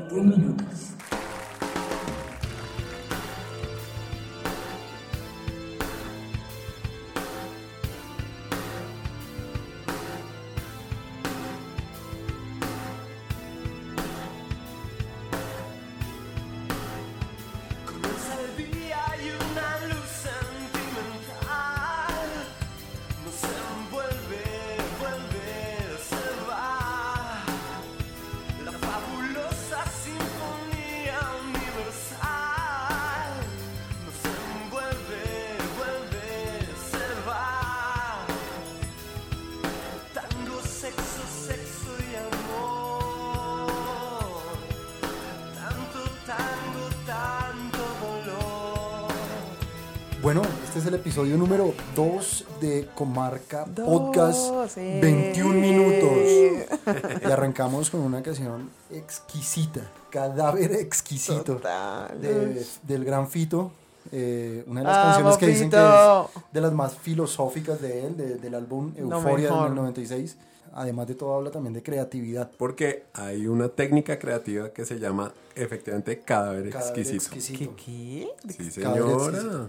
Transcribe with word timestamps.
21 0.00 0.83
Bueno, 50.34 50.48
este 50.64 50.80
es 50.80 50.86
el 50.86 50.94
episodio 50.94 51.36
número 51.36 51.72
2 51.94 52.44
de 52.60 52.88
Comarca 52.96 53.66
Dos, 53.72 53.86
Podcast 53.86 54.76
eh. 54.78 54.98
21 55.00 55.60
minutos. 55.60 57.22
Y 57.22 57.30
arrancamos 57.30 57.88
con 57.88 58.00
una 58.00 58.20
canción 58.20 58.68
exquisita, 58.90 59.82
cadáver 60.10 60.72
exquisito 60.72 61.60
de- 62.20 62.66
del 62.82 63.04
gran 63.04 63.28
Fito. 63.28 63.70
eh, 64.10 64.64
una 64.66 64.80
de 64.80 64.86
las 64.86 65.04
canciones 65.06 65.36
que 65.38 65.46
dicen 65.46 65.70
que 65.70 65.76
es 65.76 66.42
de 66.52 66.60
las 66.60 66.72
más 66.72 66.94
filosóficas 66.94 67.80
de 67.80 68.04
él, 68.06 68.16
de- 68.16 68.34
del 68.36 68.54
álbum 68.56 68.92
Euforia 68.96 69.50
mejor. 69.50 69.66
del 69.68 69.74
96. 69.76 70.36
Además 70.76 71.06
de 71.06 71.14
todo 71.14 71.36
habla 71.36 71.52
también 71.52 71.72
de 71.74 71.82
creatividad. 71.84 72.50
Porque 72.58 73.04
hay 73.14 73.46
una 73.46 73.68
técnica 73.68 74.18
creativa 74.18 74.70
que 74.70 74.84
se 74.84 74.98
llama 74.98 75.32
efectivamente 75.54 76.18
cadáver, 76.18 76.70
Cadáver 76.70 76.98
exquisito. 76.98 77.36
exquisito. 77.36 77.76
¿Qué? 77.76 78.28
qué? 78.48 78.62
Sí, 78.70 78.80
Cadáver 78.82 79.32
señora. 79.36 79.68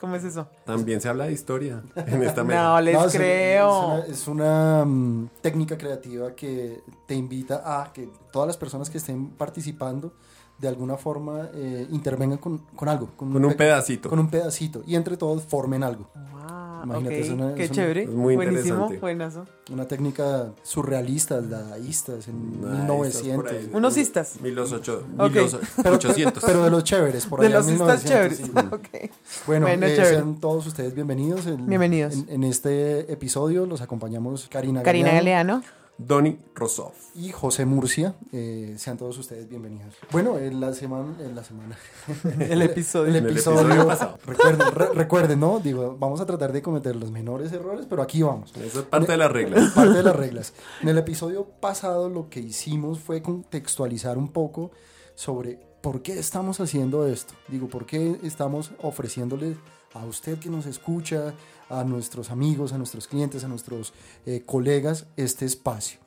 ¿Cómo 0.00 0.16
es 0.16 0.24
eso? 0.24 0.48
También 0.64 1.00
se 1.00 1.08
habla 1.10 1.26
de 1.26 1.32
historia 1.32 1.82
en 1.94 2.22
esta 2.22 2.42
mesa. 2.44 2.62
No 2.62 2.80
les 2.80 2.94
No, 2.94 3.06
creo. 3.08 3.98
Es 3.98 4.06
una, 4.06 4.14
es 4.14 4.28
una, 4.28 4.84
mm, 4.86 5.28
técnica 5.42 5.76
creativa 5.76 6.34
que 6.34 6.80
te 7.06 7.14
invita 7.14 7.62
a 7.64 7.92
que 7.92 8.08
todas 8.32 8.46
las 8.46 8.56
personas 8.56 8.88
que 8.88 8.96
estén 8.98 9.28
participando 9.30 10.12
de 10.58 10.68
alguna 10.68 10.96
forma 10.96 11.48
eh, 11.54 11.86
intervengan 11.90 12.38
con, 12.38 12.58
con 12.76 12.88
algo. 12.88 13.10
Con 13.16 13.34
un 13.34 13.50
pe- 13.50 13.56
pedacito. 13.56 14.08
Con 14.10 14.18
un 14.18 14.28
pedacito. 14.30 14.82
Y 14.86 14.94
entre 14.96 15.16
todos 15.16 15.42
formen 15.44 15.82
algo. 15.82 16.08
Wow, 16.14 16.59
Imagínate, 16.84 17.16
ok, 17.20 17.24
es 17.24 17.30
una- 17.30 17.54
Qué 17.54 17.64
es 17.64 17.70
una- 17.70 17.74
chévere. 17.76 18.02
es 18.04 18.08
muy 18.10 18.36
Buenísimo, 18.36 18.88
buenazo. 19.00 19.44
Una 19.72 19.86
técnica 19.86 20.52
surrealista, 20.62 21.40
dadaístas 21.40 22.28
en 22.28 22.60
Nah, 22.60 22.68
1900. 22.84 23.06
estas 23.14 23.36
por 23.36 23.48
ahí. 23.48 23.70
Unos 23.72 23.94
cistas. 23.94 24.40
Mil 24.40 24.54
los 24.54 24.72
ocho- 24.72 25.04
Ok. 25.18 25.32
mil 25.32 25.34
los 25.42 25.56
ochocientos. 25.86 26.42
Pero 26.44 26.64
de 26.64 26.70
los 26.70 26.84
chéveres, 26.84 27.26
por 27.26 27.40
De 27.40 27.46
allá 27.46 27.56
los 27.58 27.68
en 27.68 27.72
cistas 27.78 28.04
1900, 28.04 28.38
chéveres. 28.38 28.38
sí. 29.22 29.40
Bueno, 29.46 29.66
Bueno, 29.66 29.86
eh, 29.86 29.94
chévere. 29.96 30.14
sean 30.16 30.40
todos 30.40 30.66
ustedes 30.66 30.94
bienvenidos. 30.94 31.46
En- 31.46 31.66
Bienvenidos. 31.66 32.14
En, 32.14 32.26
en 32.30 32.44
este 32.44 33.12
episodio 33.12 33.66
los 33.66 33.80
acompañamos 33.80 34.48
Karina 34.50 34.82
Karina 34.82 35.12
Galeano. 35.12 35.54
Galeano. 35.60 35.79
Donny 36.06 36.38
Rosoff. 36.54 36.94
y 37.14 37.30
José 37.30 37.66
Murcia. 37.66 38.14
Eh, 38.32 38.74
sean 38.78 38.96
todos 38.96 39.18
ustedes 39.18 39.48
bienvenidos. 39.48 39.94
Bueno, 40.10 40.38
en 40.38 40.60
la 40.60 40.72
semana, 40.72 41.14
en 41.20 41.34
la 41.34 41.44
semana, 41.44 41.76
El 42.40 42.62
episodio. 42.62 43.08
el 43.14 43.16
episodio, 43.26 43.86
pasado. 43.86 44.18
recuerden, 44.26 44.72
re- 44.74 44.92
recuerden, 44.94 45.40
¿no? 45.40 45.60
Digo, 45.60 45.96
vamos 45.98 46.20
a 46.20 46.26
tratar 46.26 46.52
de 46.52 46.62
cometer 46.62 46.96
los 46.96 47.10
menores 47.10 47.52
errores, 47.52 47.86
pero 47.88 48.00
aquí 48.02 48.22
vamos. 48.22 48.52
Eso 48.56 48.80
es 48.80 48.86
parte 48.86 49.12
de 49.12 49.18
las 49.18 49.30
reglas. 49.30 49.70
Parte 49.74 49.92
de 49.98 50.02
las 50.02 50.16
reglas. 50.16 50.54
En 50.80 50.88
el 50.88 50.98
episodio 50.98 51.44
pasado 51.60 52.08
lo 52.08 52.28
que 52.30 52.40
hicimos 52.40 52.98
fue 53.00 53.20
contextualizar 53.22 54.16
un 54.16 54.28
poco 54.28 54.70
sobre 55.14 55.58
por 55.82 56.02
qué 56.02 56.18
estamos 56.18 56.60
haciendo 56.60 57.06
esto. 57.06 57.34
Digo, 57.48 57.68
por 57.68 57.84
qué 57.86 58.18
estamos 58.22 58.70
ofreciéndole 58.82 59.56
a 59.94 60.04
usted 60.04 60.38
que 60.38 60.50
nos 60.50 60.66
escucha, 60.66 61.34
a 61.68 61.84
nuestros 61.84 62.30
amigos, 62.30 62.72
a 62.72 62.78
nuestros 62.78 63.06
clientes, 63.06 63.44
a 63.44 63.48
nuestros 63.48 63.92
eh, 64.26 64.42
colegas 64.44 65.06
este 65.16 65.44
espacio. 65.44 66.00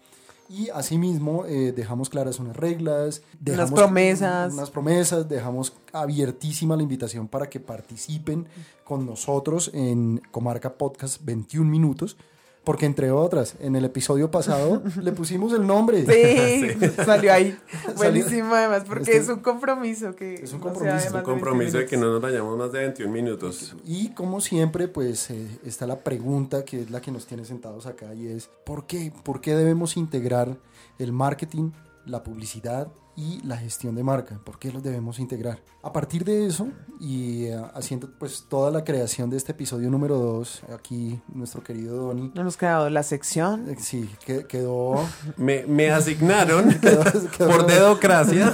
Y 0.50 0.70
asimismo 0.70 1.46
eh, 1.46 1.72
dejamos 1.72 2.10
claras 2.10 2.40
unas 2.40 2.56
reglas, 2.56 3.22
dejamos 3.40 3.72
promesas. 3.72 4.54
unas 4.54 4.70
promesas, 4.70 5.28
dejamos 5.28 5.74
abiertísima 5.94 6.76
la 6.76 6.84
invitación 6.84 7.28
para 7.28 7.50
que 7.50 7.60
participen 7.60 8.46
con 8.84 9.06
nosotros 9.06 9.72
en 9.74 10.22
Comarca 10.32 10.74
Podcast 10.74 11.24
21 11.24 11.70
minutos, 11.70 12.18
porque 12.64 12.86
entre 12.86 13.12
otras, 13.12 13.56
en 13.60 13.76
el 13.76 13.84
episodio 13.86 14.32
pasado 14.32 14.82
le 15.02 15.12
pusimos 15.14 15.52
el 15.54 15.68
nombre. 15.68 16.06
Sí, 16.06 16.88
salió 17.06 17.34
ahí. 17.34 17.58
Buenísimo, 17.98 18.54
además, 18.56 18.84
porque 18.88 19.04
Este- 19.04 19.18
es 19.18 19.30
un 19.30 19.40
compromiso 19.40 20.16
que. 20.16 20.36
Es 20.36 20.54
un 20.54 20.60
no 20.60 20.66
sea 20.66 20.72
compromiso. 20.74 20.96
de 21.02 21.08
Es 21.08 21.14
un 21.14 21.22
compromiso 21.24 21.78
de 21.78 21.86
que 21.86 21.96
20 21.98 21.98
no 22.06 22.14
nos 22.14 22.22
vayamos 22.22 22.58
más 22.58 22.72
de 22.72 22.80
21 22.80 23.12
minutos. 23.12 23.76
Y 23.86 24.10
como 24.10 24.40
siempre, 24.42 24.88
pues 24.88 25.30
eh, 25.30 25.48
está 25.66 25.86
la 25.88 26.00
pregunta 26.00 26.64
que 26.64 26.82
es 26.82 26.92
la 26.92 27.02
que 27.02 27.12
nos 27.12 27.26
tiene 27.26 27.44
sentados 27.46 27.86
acá 27.86 28.14
y 28.14 28.28
es, 28.28 28.50
¿por 28.66 28.86
qué? 28.88 29.12
¿Por 29.24 29.42
qué 29.42 29.56
debemos 29.56 29.98
integrar 29.98 30.58
el 31.00 31.12
marketing, 31.12 31.72
la 32.06 32.24
publicidad 32.24 32.88
y 33.16 33.40
la 33.46 33.58
gestión 33.58 33.96
de 33.96 34.04
marca? 34.04 34.40
¿Por 34.44 34.58
qué 34.60 34.72
los 34.72 34.82
debemos 34.84 35.20
integrar? 35.20 35.62
A 35.84 35.94
partir 35.94 36.24
de 36.26 36.46
eso 36.48 36.68
y 37.00 37.46
eh, 37.46 37.62
haciendo 37.76 38.10
pues 38.18 38.46
toda 38.50 38.72
la 38.72 38.84
creación 38.84 39.30
de 39.30 39.38
este 39.38 39.52
episodio 39.52 39.90
número 39.90 40.18
2, 40.18 40.64
aquí 40.74 41.22
nuestro 41.34 41.64
querido 41.64 41.96
Donny, 41.96 42.32
No 42.34 42.42
hemos 42.42 42.58
quedado 42.58 42.90
la 42.90 43.04
sección. 43.04 43.70
eh, 43.70 43.76
sí, 43.80 44.10
que- 44.26 44.46
quedó 44.48 44.96
Me, 45.38 45.66
me 45.68 45.92
asignaron 45.92 46.70
quedó- 46.82 47.04
quedó 47.38 47.50
por 47.50 47.66
dedocracia 47.68 48.54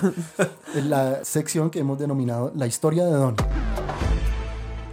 en 0.75 0.89
la 0.89 1.23
sección 1.23 1.69
que 1.69 1.79
hemos 1.79 1.97
denominado 1.99 2.51
La 2.55 2.67
historia 2.67 3.05
de 3.05 3.11
Donny. 3.13 3.37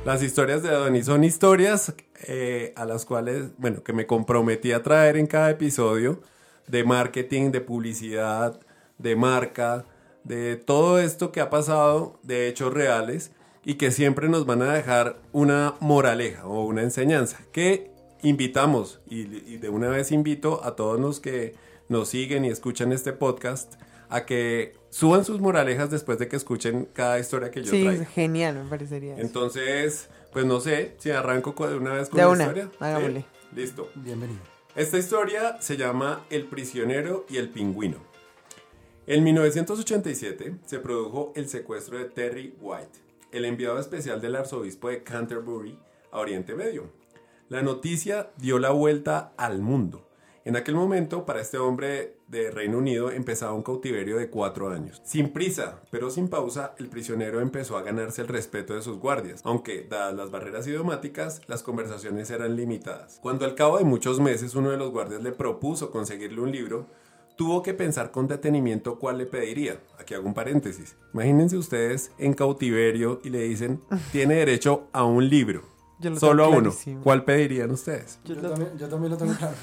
Las 0.04 0.22
historias 0.22 0.62
de 0.62 0.70
Donny 0.70 1.02
son 1.02 1.24
historias 1.24 1.92
eh, 2.28 2.72
a 2.76 2.84
las 2.84 3.04
cuales, 3.04 3.46
bueno, 3.58 3.82
que 3.82 3.92
me 3.92 4.06
comprometí 4.06 4.70
a 4.70 4.80
traer 4.82 5.16
en 5.16 5.26
cada 5.26 5.50
episodio 5.50 6.20
de 6.68 6.84
marketing, 6.84 7.50
de 7.52 7.60
publicidad, 7.60 8.60
de 8.98 9.16
marca, 9.16 9.84
de 10.24 10.56
todo 10.56 10.98
esto 10.98 11.30
que 11.32 11.40
ha 11.40 11.50
pasado, 11.50 12.18
de 12.22 12.48
hechos 12.48 12.72
reales 12.74 13.30
y 13.64 13.74
que 13.74 13.90
siempre 13.90 14.28
nos 14.28 14.46
van 14.46 14.62
a 14.62 14.72
dejar 14.72 15.18
una 15.32 15.74
moraleja 15.80 16.46
o 16.46 16.64
una 16.64 16.82
enseñanza 16.82 17.38
que 17.52 17.90
invitamos 18.22 19.00
y, 19.08 19.20
y 19.52 19.58
de 19.58 19.68
una 19.68 19.88
vez 19.88 20.10
invito 20.12 20.64
a 20.64 20.74
todos 20.76 20.98
los 21.00 21.20
que 21.20 21.54
nos 21.88 22.08
siguen 22.08 22.44
y 22.44 22.48
escuchan 22.48 22.92
este 22.92 23.12
podcast 23.12 23.74
a 24.08 24.24
que 24.24 24.74
suban 24.90 25.24
sus 25.24 25.40
moralejas 25.40 25.90
después 25.90 26.18
de 26.18 26.26
que 26.28 26.36
escuchen 26.36 26.88
cada 26.92 27.18
historia 27.18 27.50
que 27.50 27.62
yo 27.62 27.70
Sí, 27.70 27.84
traigo. 27.84 28.04
genial, 28.06 28.54
me 28.64 28.70
parecería. 28.70 29.14
eso. 29.14 29.22
Entonces, 29.22 30.08
pues 30.32 30.44
no 30.46 30.60
sé 30.60 30.94
si 30.98 31.10
arranco 31.10 31.54
co- 31.54 31.68
de 31.68 31.76
una 31.76 31.92
vez 31.92 32.08
con 32.08 32.16
De 32.18 32.22
la 32.22 32.28
una, 32.30 32.42
historia. 32.44 32.70
hagámosle. 32.80 33.20
¿Sí? 33.20 33.26
Listo. 33.54 33.88
Bienvenido. 33.96 34.40
Esta 34.76 34.98
historia 34.98 35.56
se 35.62 35.78
llama 35.78 36.26
El 36.28 36.48
prisionero 36.48 37.24
y 37.30 37.38
el 37.38 37.48
pingüino. 37.48 37.96
En 39.06 39.24
1987 39.24 40.56
se 40.66 40.78
produjo 40.80 41.32
el 41.34 41.48
secuestro 41.48 41.96
de 41.96 42.04
Terry 42.04 42.54
White, 42.60 42.98
el 43.32 43.46
enviado 43.46 43.78
especial 43.78 44.20
del 44.20 44.36
arzobispo 44.36 44.90
de 44.90 45.02
Canterbury 45.02 45.78
a 46.12 46.18
Oriente 46.18 46.54
Medio. 46.54 46.90
La 47.48 47.62
noticia 47.62 48.32
dio 48.36 48.58
la 48.58 48.68
vuelta 48.68 49.32
al 49.38 49.62
mundo. 49.62 50.05
En 50.46 50.54
aquel 50.54 50.76
momento, 50.76 51.26
para 51.26 51.40
este 51.40 51.58
hombre 51.58 52.18
de 52.28 52.52
Reino 52.52 52.78
Unido 52.78 53.10
empezaba 53.10 53.52
un 53.52 53.64
cautiverio 53.64 54.16
de 54.16 54.30
cuatro 54.30 54.70
años. 54.70 55.02
Sin 55.04 55.30
prisa, 55.30 55.82
pero 55.90 56.08
sin 56.08 56.28
pausa, 56.28 56.72
el 56.78 56.86
prisionero 56.86 57.40
empezó 57.40 57.76
a 57.76 57.82
ganarse 57.82 58.22
el 58.22 58.28
respeto 58.28 58.72
de 58.72 58.80
sus 58.80 58.96
guardias, 59.00 59.40
aunque, 59.42 59.82
dadas 59.90 60.14
las 60.14 60.30
barreras 60.30 60.64
idiomáticas, 60.68 61.40
las 61.48 61.64
conversaciones 61.64 62.30
eran 62.30 62.54
limitadas. 62.54 63.18
Cuando 63.20 63.44
al 63.44 63.56
cabo 63.56 63.78
de 63.78 63.84
muchos 63.84 64.20
meses 64.20 64.54
uno 64.54 64.70
de 64.70 64.76
los 64.76 64.92
guardias 64.92 65.20
le 65.20 65.32
propuso 65.32 65.90
conseguirle 65.90 66.40
un 66.40 66.52
libro, 66.52 66.86
tuvo 67.34 67.64
que 67.64 67.74
pensar 67.74 68.12
con 68.12 68.28
detenimiento 68.28 69.00
cuál 69.00 69.18
le 69.18 69.26
pediría. 69.26 69.80
Aquí 69.98 70.14
hago 70.14 70.28
un 70.28 70.34
paréntesis. 70.34 70.94
Imagínense 71.12 71.56
ustedes 71.56 72.12
en 72.18 72.34
cautiverio 72.34 73.20
y 73.24 73.30
le 73.30 73.40
dicen, 73.40 73.80
tiene 74.12 74.36
derecho 74.36 74.86
a 74.92 75.02
un 75.02 75.28
libro. 75.28 75.75
Yo 75.98 76.10
lo 76.10 76.18
Solo 76.20 76.44
a 76.44 76.48
uno. 76.48 76.58
clarísimo. 76.70 77.02
¿Cuál 77.02 77.24
pedirían 77.24 77.70
ustedes? 77.70 78.18
Yo 78.24 78.34
Yo, 78.34 78.42
lo- 78.42 78.50
también, 78.50 78.78
yo 78.78 78.88
también 78.88 79.10
lo 79.12 79.16
tengo 79.18 79.34
claro. 79.38 79.54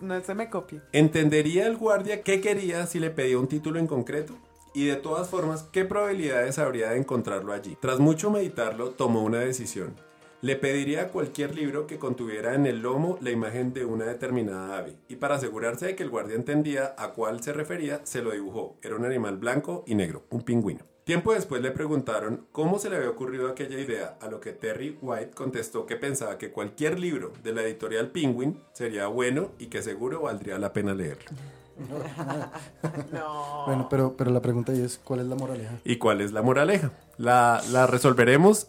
No 0.00 0.20
se 0.22 0.34
me 0.34 0.50
copie. 0.50 0.80
¿Entendería 0.92 1.66
el 1.66 1.76
guardia 1.76 2.22
qué 2.22 2.40
quería 2.40 2.86
si 2.86 3.00
le 3.00 3.10
pedía 3.10 3.38
un 3.38 3.48
título 3.48 3.78
en 3.78 3.86
concreto? 3.86 4.34
Y 4.74 4.84
de 4.86 4.96
todas 4.96 5.28
formas, 5.28 5.62
¿qué 5.72 5.84
probabilidades 5.86 6.58
habría 6.58 6.90
de 6.90 6.98
encontrarlo 6.98 7.52
allí? 7.52 7.76
Tras 7.80 7.98
mucho 7.98 8.30
meditarlo, 8.30 8.90
tomó 8.90 9.22
una 9.22 9.38
decisión. 9.40 9.94
Le 10.40 10.54
pediría 10.54 11.08
cualquier 11.08 11.54
libro 11.56 11.88
que 11.88 11.98
contuviera 11.98 12.54
en 12.54 12.64
el 12.66 12.80
lomo 12.80 13.18
la 13.20 13.30
imagen 13.32 13.72
de 13.72 13.84
una 13.84 14.04
determinada 14.04 14.78
ave. 14.78 14.94
Y 15.08 15.16
para 15.16 15.34
asegurarse 15.34 15.86
de 15.86 15.96
que 15.96 16.04
el 16.04 16.10
guardia 16.10 16.36
entendía 16.36 16.94
a 16.96 17.12
cuál 17.12 17.42
se 17.42 17.52
refería, 17.52 18.02
se 18.04 18.22
lo 18.22 18.30
dibujó. 18.30 18.76
Era 18.82 18.94
un 18.94 19.04
animal 19.04 19.38
blanco 19.38 19.82
y 19.86 19.96
negro, 19.96 20.26
un 20.30 20.42
pingüino. 20.42 20.84
Tiempo 21.08 21.32
después 21.32 21.62
le 21.62 21.70
preguntaron 21.70 22.44
cómo 22.52 22.78
se 22.78 22.90
le 22.90 22.96
había 22.96 23.08
ocurrido 23.08 23.48
aquella 23.48 23.80
idea, 23.80 24.18
a 24.20 24.26
lo 24.26 24.40
que 24.40 24.52
Terry 24.52 24.98
White 25.00 25.30
contestó 25.30 25.86
que 25.86 25.96
pensaba 25.96 26.36
que 26.36 26.50
cualquier 26.50 27.00
libro 27.00 27.32
de 27.42 27.54
la 27.54 27.62
editorial 27.62 28.08
Penguin 28.08 28.60
sería 28.74 29.06
bueno 29.06 29.52
y 29.58 29.68
que 29.68 29.80
seguro 29.80 30.20
valdría 30.20 30.58
la 30.58 30.74
pena 30.74 30.92
leerlo. 30.92 31.30
No. 33.10 33.64
Bueno, 33.64 33.86
pero, 33.88 34.16
pero 34.18 34.30
la 34.30 34.42
pregunta 34.42 34.72
ahí 34.72 34.82
es, 34.82 35.00
¿cuál 35.02 35.20
es 35.20 35.26
la 35.28 35.34
moraleja? 35.36 35.78
¿Y 35.82 35.96
cuál 35.96 36.20
es 36.20 36.32
la 36.32 36.42
moraleja? 36.42 36.90
La, 37.16 37.62
la 37.70 37.86
resolveremos 37.86 38.68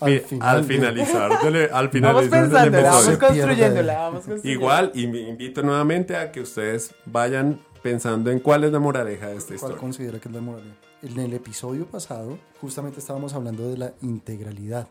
Al 0.00 0.18
final 0.22 0.64
finalizar 0.64 1.30
al 1.30 1.88
Vamos 2.00 2.24
finalizar 2.24 2.72
vamos 2.72 3.16
construyéndola, 3.16 3.98
vamos 3.98 4.24
construyéndola. 4.24 4.50
Igual, 4.50 4.90
y 4.92 5.06
me 5.06 5.20
invito 5.20 5.62
nuevamente 5.62 6.16
a 6.16 6.32
que 6.32 6.40
ustedes 6.40 6.92
vayan 7.04 7.60
pensando 7.80 8.32
en 8.32 8.40
cuál 8.40 8.64
es 8.64 8.72
la 8.72 8.80
moraleja 8.80 9.28
de 9.28 9.36
esta 9.36 9.50
¿Cuál 9.50 9.56
historia. 9.56 9.76
considera 9.78 10.18
que 10.18 10.28
es 10.28 10.34
la 10.34 10.40
moraleja? 10.40 10.85
En 11.06 11.18
el 11.20 11.32
episodio 11.34 11.86
pasado, 11.86 12.38
justamente 12.60 12.98
estábamos 13.00 13.32
hablando 13.34 13.68
de 13.68 13.76
la 13.78 13.94
integralidad. 14.02 14.88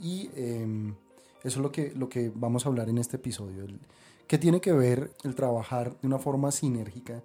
Y 0.00 0.30
eh, 0.34 0.92
eso 1.42 1.58
es 1.58 1.62
lo 1.62 1.72
que, 1.72 1.92
lo 1.96 2.08
que 2.08 2.30
vamos 2.34 2.66
a 2.66 2.68
hablar 2.68 2.88
en 2.88 2.98
este 2.98 3.16
episodio. 3.16 3.64
El- 3.64 3.80
¿Qué 4.26 4.38
tiene 4.38 4.60
que 4.60 4.72
ver 4.72 5.10
el 5.24 5.34
trabajar 5.34 5.96
de 6.00 6.06
una 6.06 6.18
forma 6.18 6.50
sinérgica? 6.52 7.22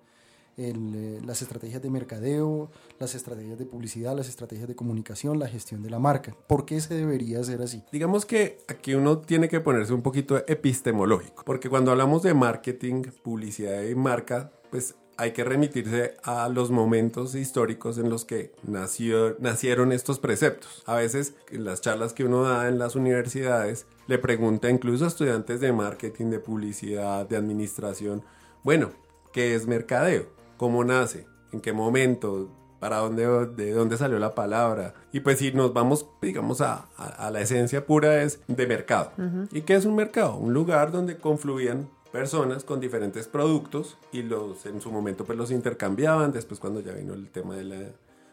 el, 0.57 0.93
eh, 0.93 1.21
las 1.25 1.41
estrategias 1.41 1.81
de 1.81 1.89
mercadeo, 1.89 2.69
las 2.99 3.15
estrategias 3.15 3.57
de 3.57 3.65
publicidad, 3.65 4.15
las 4.15 4.27
estrategias 4.27 4.67
de 4.67 4.75
comunicación, 4.75 5.39
la 5.39 5.47
gestión 5.47 5.81
de 5.81 5.89
la 5.89 5.97
marca. 5.97 6.35
¿Por 6.45 6.65
qué 6.65 6.79
se 6.81 6.93
debería 6.93 7.39
hacer 7.39 7.61
así? 7.61 7.81
Digamos 7.91 8.25
que 8.25 8.59
aquí 8.67 8.93
uno 8.93 9.19
tiene 9.19 9.47
que 9.47 9.61
ponerse 9.61 9.93
un 9.93 10.01
poquito 10.03 10.37
epistemológico, 10.47 11.43
porque 11.45 11.69
cuando 11.69 11.89
hablamos 11.91 12.21
de 12.21 12.33
marketing, 12.33 13.03
publicidad 13.23 13.81
y 13.83 13.95
marca, 13.95 14.51
pues 14.69 14.93
hay 15.17 15.31
que 15.31 15.43
remitirse 15.43 16.15
a 16.23 16.49
los 16.49 16.71
momentos 16.71 17.35
históricos 17.35 17.97
en 17.97 18.09
los 18.09 18.25
que 18.25 18.53
nació, 18.63 19.35
nacieron 19.39 19.91
estos 19.91 20.19
preceptos. 20.19 20.83
A 20.85 20.95
veces 20.95 21.35
en 21.51 21.65
las 21.65 21.81
charlas 21.81 22.13
que 22.13 22.25
uno 22.25 22.43
da 22.43 22.67
en 22.67 22.79
las 22.79 22.95
universidades 22.95 23.85
le 24.07 24.17
pregunta 24.17 24.69
incluso 24.69 25.05
a 25.05 25.09
estudiantes 25.09 25.59
de 25.61 25.73
marketing, 25.73 26.27
de 26.27 26.39
publicidad, 26.39 27.27
de 27.27 27.37
administración, 27.37 28.23
bueno, 28.63 28.91
¿qué 29.31 29.55
es 29.55 29.67
mercadeo? 29.67 30.27
¿Cómo 30.57 30.83
nace? 30.83 31.27
¿En 31.51 31.61
qué 31.61 31.73
momento? 31.73 32.49
para 32.81 32.97
dónde, 32.97 33.27
de 33.55 33.73
dónde 33.73 33.95
salió 33.95 34.17
la 34.17 34.33
palabra. 34.33 34.95
Y 35.13 35.19
pues 35.19 35.37
si 35.37 35.51
nos 35.51 35.71
vamos, 35.71 36.07
digamos, 36.19 36.61
a, 36.61 36.87
a, 36.97 37.27
a 37.27 37.29
la 37.29 37.39
esencia 37.39 37.85
pura 37.85 38.23
es 38.23 38.39
de 38.47 38.65
mercado. 38.65 39.11
¿Y 39.51 39.61
qué 39.61 39.75
es 39.75 39.85
un 39.85 39.95
mercado? 39.95 40.35
Un 40.35 40.55
lugar 40.55 40.91
donde 40.91 41.15
confluían 41.15 41.87
personas 42.11 42.63
con 42.63 42.79
diferentes 42.79 43.27
productos 43.27 43.97
y 44.11 44.23
los 44.23 44.65
en 44.65 44.81
su 44.81 44.91
momento 44.91 45.25
pues 45.25 45.37
los 45.37 45.51
intercambiaban. 45.51 46.31
Después 46.31 46.59
cuando 46.59 46.81
ya 46.81 46.93
vino 46.93 47.13
el 47.13 47.29
tema 47.29 47.55
de 47.55 47.63
la, 47.63 47.77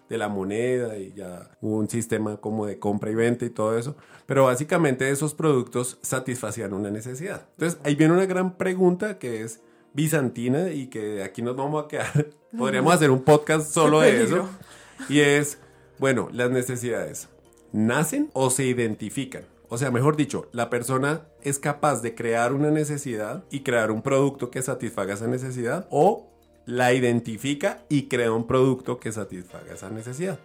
de 0.09 0.19
la 0.19 0.29
moneda 0.29 0.99
y 0.99 1.13
ya 1.15 1.51
hubo 1.61 1.77
un 1.77 1.89
sistema 1.89 2.39
como 2.39 2.67
de 2.67 2.79
compra 2.79 3.11
y 3.11 3.15
venta 3.15 3.45
y 3.45 3.51
todo 3.51 3.79
eso. 3.79 3.97
Pero 4.27 4.45
básicamente 4.45 5.09
esos 5.11 5.35
productos 5.35 5.99
satisfacían 6.03 6.73
una 6.73 6.91
necesidad. 6.91 7.47
Entonces 7.53 7.81
ahí 7.85 7.95
viene 7.95 8.15
una 8.15 8.27
gran 8.27 8.57
pregunta 8.57 9.19
que 9.19 9.43
es 9.43 9.61
bizantina 9.95 10.71
y 10.71 10.89
que 10.89 11.23
aquí 11.23 11.43
nos 11.43 11.57
vamos 11.57 11.85
a 11.85 11.89
quedar. 11.89 12.27
Podríamos 12.57 12.95
hacer 12.95 13.11
un 13.11 13.23
podcast 13.23 13.71
solo 13.73 14.01
de 14.01 14.25
eso. 14.25 14.49
Y 15.09 15.21
es, 15.21 15.59
bueno, 15.99 16.29
las 16.33 16.51
necesidades, 16.51 17.29
¿nacen 17.73 18.31
o 18.33 18.51
se 18.51 18.65
identifican? 18.65 19.45
O 19.71 19.77
sea, 19.77 19.91
mejor 19.91 20.17
dicho, 20.17 20.49
la 20.53 20.71
persona 20.71 21.27
es 21.43 21.59
capaz 21.59 22.01
de 22.01 22.15
crear 22.15 22.55
una 22.55 22.71
necesidad 22.71 23.45
y 23.51 23.61
crear 23.61 23.91
un 23.91 24.01
producto 24.01 24.51
que 24.51 24.63
satisfaga 24.63 25.15
esa 25.15 25.27
necesidad 25.27 25.87
o 25.91 26.31
la 26.65 26.95
identifica 26.95 27.83
y 27.89 28.09
crea 28.09 28.33
un 28.33 28.47
producto 28.47 28.99
que 28.99 29.13
satisfaga 29.13 29.75
esa 29.75 29.91
necesidad. 29.91 30.39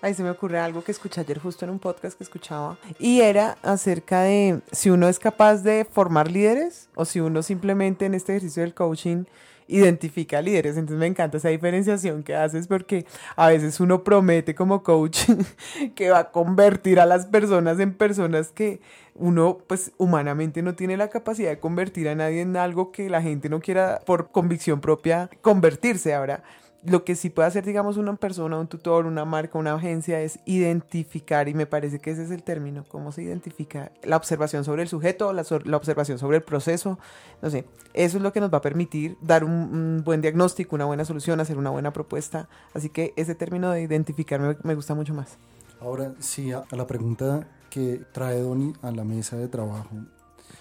Ahí 0.00 0.14
se 0.14 0.22
me 0.22 0.30
ocurre 0.30 0.60
algo 0.60 0.84
que 0.84 0.92
escuché 0.92 1.20
ayer 1.20 1.40
justo 1.40 1.64
en 1.64 1.72
un 1.72 1.78
podcast 1.80 2.16
que 2.16 2.22
escuchaba 2.22 2.78
y 3.00 3.22
era 3.22 3.56
acerca 3.62 4.22
de 4.22 4.60
si 4.70 4.90
uno 4.90 5.08
es 5.08 5.18
capaz 5.18 5.62
de 5.62 5.84
formar 5.90 6.30
líderes 6.30 6.88
o 6.94 7.04
si 7.04 7.18
uno 7.18 7.42
simplemente 7.42 8.04
en 8.06 8.14
este 8.14 8.32
ejercicio 8.32 8.62
del 8.62 8.74
coaching 8.74 9.24
identifica 9.68 10.40
líderes. 10.42 10.76
Entonces 10.76 10.98
me 10.98 11.06
encanta 11.06 11.38
esa 11.38 11.48
diferenciación 11.48 12.22
que 12.22 12.34
haces 12.34 12.66
porque 12.66 13.06
a 13.36 13.48
veces 13.48 13.80
uno 13.80 14.04
promete 14.04 14.54
como 14.54 14.82
coach 14.82 15.20
que 15.94 16.10
va 16.10 16.18
a 16.18 16.30
convertir 16.30 17.00
a 17.00 17.06
las 17.06 17.26
personas 17.26 17.78
en 17.80 17.94
personas 17.94 18.52
que 18.52 18.80
uno 19.14 19.58
pues 19.66 19.92
humanamente 19.96 20.62
no 20.62 20.74
tiene 20.74 20.96
la 20.96 21.08
capacidad 21.08 21.50
de 21.50 21.58
convertir 21.58 22.08
a 22.08 22.14
nadie 22.14 22.42
en 22.42 22.56
algo 22.56 22.92
que 22.92 23.08
la 23.08 23.22
gente 23.22 23.48
no 23.48 23.60
quiera 23.60 24.00
por 24.04 24.30
convicción 24.30 24.80
propia 24.80 25.30
convertirse. 25.40 26.14
Ahora, 26.14 26.42
lo 26.84 27.04
que 27.04 27.16
sí 27.16 27.30
puede 27.30 27.48
hacer, 27.48 27.64
digamos, 27.64 27.96
una 27.96 28.14
persona, 28.16 28.58
un 28.58 28.68
tutor, 28.68 29.06
una 29.06 29.24
marca, 29.24 29.58
una 29.58 29.74
agencia 29.74 30.20
es 30.20 30.38
identificar, 30.44 31.48
y 31.48 31.54
me 31.54 31.66
parece 31.66 31.98
que 31.98 32.10
ese 32.10 32.22
es 32.24 32.30
el 32.30 32.42
término, 32.42 32.84
cómo 32.88 33.12
se 33.12 33.22
identifica 33.22 33.90
la 34.04 34.16
observación 34.16 34.64
sobre 34.64 34.82
el 34.82 34.88
sujeto, 34.88 35.32
la, 35.32 35.44
la 35.64 35.76
observación 35.76 36.18
sobre 36.18 36.36
el 36.36 36.42
proceso, 36.42 36.98
no 37.42 37.50
sé, 37.50 37.64
eso 37.94 38.18
es 38.18 38.22
lo 38.22 38.32
que 38.32 38.40
nos 38.40 38.52
va 38.52 38.58
a 38.58 38.62
permitir 38.62 39.16
dar 39.20 39.42
un, 39.42 39.52
un 39.52 40.02
buen 40.04 40.20
diagnóstico, 40.20 40.76
una 40.76 40.84
buena 40.84 41.04
solución, 41.04 41.40
hacer 41.40 41.58
una 41.58 41.70
buena 41.70 41.92
propuesta, 41.92 42.48
así 42.74 42.88
que 42.88 43.12
ese 43.16 43.34
término 43.34 43.70
de 43.70 43.82
identificar 43.82 44.40
me, 44.40 44.56
me 44.62 44.74
gusta 44.74 44.94
mucho 44.94 45.14
más. 45.14 45.38
Ahora, 45.80 46.14
sí, 46.20 46.52
a, 46.52 46.64
a 46.70 46.76
la 46.76 46.86
pregunta 46.86 47.48
que 47.68 48.02
trae 48.12 48.40
Doni 48.40 48.72
a 48.82 48.90
la 48.90 49.04
mesa 49.04 49.36
de 49.36 49.48
trabajo, 49.48 49.96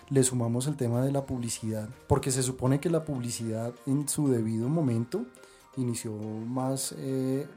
le 0.09 0.23
sumamos 0.23 0.68
el 0.68 0.75
tema 0.75 1.03
de 1.03 1.11
la 1.11 1.25
publicidad, 1.25 1.89
porque 2.07 2.31
se 2.31 2.44
supone 2.44 2.79
que 2.79 2.89
la 2.89 3.06
publicidad 3.06 3.73
en 3.85 4.07
su 4.07 4.29
debido 4.29 4.69
momento 4.69 5.25
inició 5.77 6.12
más, 6.13 6.94
eh, 6.98 7.48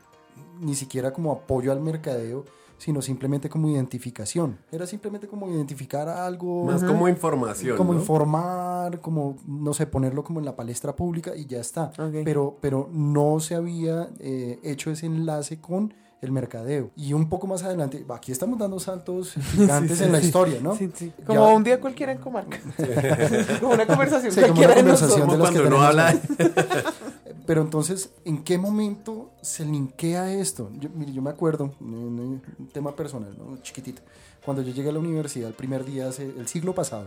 ni 0.60 0.74
siquiera 0.74 1.12
como 1.12 1.32
apoyo 1.32 1.72
al 1.72 1.80
mercadeo, 1.80 2.44
sino 2.78 3.02
simplemente 3.02 3.48
como 3.48 3.68
identificación. 3.68 4.58
Era 4.70 4.86
simplemente 4.86 5.26
como 5.26 5.50
identificar 5.50 6.08
algo. 6.08 6.64
Más 6.64 6.84
como 6.84 7.08
información. 7.08 7.76
como 7.76 7.92
¿no? 7.92 7.98
informar, 7.98 9.00
como, 9.00 9.36
no 9.46 9.74
sé, 9.74 9.86
ponerlo 9.86 10.22
como 10.22 10.38
en 10.38 10.46
la 10.46 10.54
palestra 10.54 10.94
pública 10.94 11.34
y 11.34 11.46
ya 11.46 11.58
está. 11.60 11.90
Pero, 12.24 12.56
pero 12.60 12.88
no 12.92 13.40
se 13.40 13.56
había 13.56 14.08
eh, 14.20 14.60
hecho 14.62 14.92
ese 14.92 15.06
enlace 15.06 15.60
con 15.60 15.92
el 16.20 16.30
mercadeo. 16.32 16.90
Y 16.96 17.12
un 17.14 17.28
poco 17.28 17.46
más 17.48 17.62
adelante, 17.64 18.04
aquí 18.08 18.30
estamos 18.30 18.58
dando 18.60 18.78
saltos 18.78 19.32
gigantes 19.52 20.00
en 20.00 20.12
la 20.12 20.20
historia, 20.20 20.60
¿no? 20.62 20.76
Sí, 20.76 20.88
sí. 20.94 21.12
Ya- 21.18 21.24
Como 21.26 21.54
un 21.54 21.64
día 21.64 21.80
cualquiera 21.80 22.12
en 22.12 22.18
comarca. 22.18 22.58
como 23.60 23.72
una 23.72 23.86
conversación 23.86 24.30
Sí, 24.32 24.40
como 24.40 24.54
cualquiera 24.54 24.72
una 24.74 24.74
de 24.74 24.82
conversación 24.82 25.28
de 25.28 25.36
las 25.38 25.50
que 25.50 25.60
cuando 25.60 25.60
uno 25.60 25.68
tenemos 25.68 25.84
habla- 25.84 26.92
Pero 27.48 27.62
entonces, 27.62 28.12
¿en 28.26 28.44
qué 28.44 28.58
momento 28.58 29.30
se 29.40 29.64
linkea 29.64 30.34
esto? 30.34 30.70
Yo, 30.78 30.90
mire, 30.94 31.14
yo 31.14 31.22
me 31.22 31.30
acuerdo, 31.30 31.74
un, 31.80 32.42
tema 32.74 32.94
personal, 32.94 33.34
¿no? 33.38 33.56
chiquitito. 33.62 34.02
Cuando 34.44 34.62
yo 34.62 34.70
llegué 34.70 34.90
a 34.90 34.92
la 34.92 34.98
universidad 34.98 35.48
el 35.48 35.54
primer 35.54 35.86
día, 35.86 36.08
hace 36.08 36.24
el 36.24 36.46
siglo 36.46 36.74
pasado, 36.74 37.06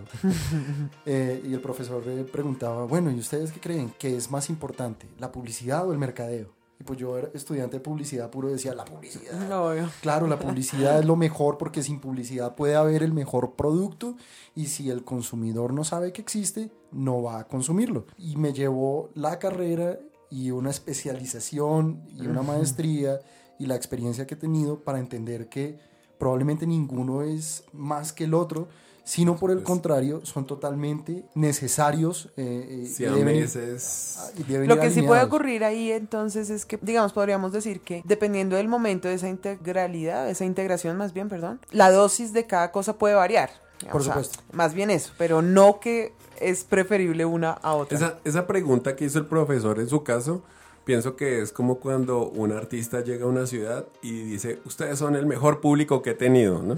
eh, 1.06 1.44
y 1.48 1.54
el 1.54 1.62
profesor 1.62 2.04
eh, 2.08 2.24
preguntaba, 2.24 2.86
bueno, 2.86 3.12
¿y 3.12 3.20
ustedes 3.20 3.52
qué 3.52 3.60
creen? 3.60 3.94
¿Qué 4.00 4.18
es 4.18 4.32
más 4.32 4.50
importante, 4.50 5.08
la 5.20 5.32
publicidad 5.32 5.88
o 5.88 5.92
el 5.92 6.00
mercadeo? 6.00 6.50
Y 6.80 6.84
pues 6.86 6.98
yo 6.98 7.16
era 7.16 7.30
estudiante 7.36 7.78
de 7.78 7.84
publicidad 7.84 8.32
puro 8.32 8.50
decía, 8.50 8.74
la 8.74 8.86
publicidad. 8.86 9.48
No, 9.48 9.70
Claro, 10.02 10.26
la 10.26 10.40
publicidad 10.40 10.98
es 10.98 11.06
lo 11.06 11.16
mejor 11.16 11.60
porque 11.60 11.84
sin 11.84 12.00
publicidad 12.00 12.56
puede 12.56 12.74
haber 12.74 13.04
el 13.04 13.14
mejor 13.14 13.54
producto 13.54 14.16
y 14.56 14.66
si 14.66 14.90
el 14.90 15.04
consumidor 15.04 15.72
no 15.72 15.84
sabe 15.84 16.12
que 16.12 16.22
existe, 16.24 16.72
no 16.92 17.22
va 17.22 17.42
a 17.42 17.48
consumirlo. 17.48 18.08
Y 18.18 18.38
me 18.38 18.54
llevó 18.54 19.12
la 19.14 19.38
carrera 19.38 20.00
y 20.32 20.50
una 20.52 20.70
especialización 20.72 22.02
y 22.18 22.26
una 22.26 22.42
maestría 22.42 23.20
y 23.60 23.66
la 23.68 23.76
experiencia 23.76 24.26
que 24.26 24.34
he 24.34 24.38
tenido 24.38 24.80
para 24.80 24.98
entender 25.00 25.48
que 25.50 25.78
probablemente 26.18 26.66
ninguno 26.66 27.22
es 27.22 27.64
más 27.74 28.14
que 28.14 28.24
el 28.24 28.34
otro, 28.34 28.68
sino 29.04 29.36
por 29.36 29.50
el 29.52 29.58
Pues- 29.58 29.68
contrario, 29.68 30.24
son 30.26 30.46
totalmente 30.46 31.26
necesarios. 31.36 32.30
eh, 32.38 32.84
eh, 32.84 32.88
Si 32.88 33.04
y 33.04 33.06
a 33.08 33.12
deben 33.12 33.40
meses... 33.40 34.32
Lo 34.68 34.80
que 34.80 34.90
sí 34.92 35.02
puede 35.02 35.24
ocurrir 35.24 35.64
ahí 35.64 35.92
entonces 35.92 36.50
es 36.50 36.66
que, 36.66 36.78
digamos, 36.82 37.12
podríamos 37.12 37.52
decir 37.52 37.82
que 37.82 38.02
dependiendo 38.06 38.56
del 38.56 38.68
momento 38.68 39.08
de 39.08 39.16
esa 39.16 39.28
integralidad, 39.28 40.30
esa 40.30 40.46
integración 40.46 40.98
más 40.98 41.14
bien, 41.14 41.30
perdón, 41.30 41.60
la 41.72 41.92
dosis 41.92 42.32
de 42.34 42.46
cada 42.48 42.72
cosa 42.72 42.98
puede 42.98 43.16
variar. 43.16 43.50
Por 43.92 44.02
O 44.02 44.04
sea, 44.04 44.14
supuesto. 44.14 44.40
más 44.54 44.76
bien 44.76 44.92
eso, 44.92 45.12
pero 45.18 45.42
no 45.42 45.80
que 45.80 46.14
es 46.42 46.64
preferible 46.64 47.26
una 47.26 47.52
a 47.52 47.74
otra. 47.74 47.98
Esa, 47.98 48.20
esa 48.24 48.48
pregunta 48.48 48.96
que 48.96 49.06
hizo 49.06 49.20
el 49.20 49.26
profesor 49.26 49.80
en 49.80 49.88
su 49.88 50.04
caso, 50.04 50.42
pienso 50.84 51.16
que 51.16 51.42
es 51.42 51.52
como 51.52 51.76
cuando 51.76 52.28
un 52.30 52.52
artista 52.52 53.02
llega 53.02 53.26
a 53.26 53.28
una 53.28 53.46
ciudad 53.46 53.86
y 54.02 54.24
dice, 54.24 54.60
ustedes 54.66 54.98
son 54.98 55.16
el 55.16 55.26
mejor 55.26 55.62
público 55.62 56.02
que 56.02 56.12
he 56.12 56.14
tenido, 56.16 56.62
¿no? 56.62 56.76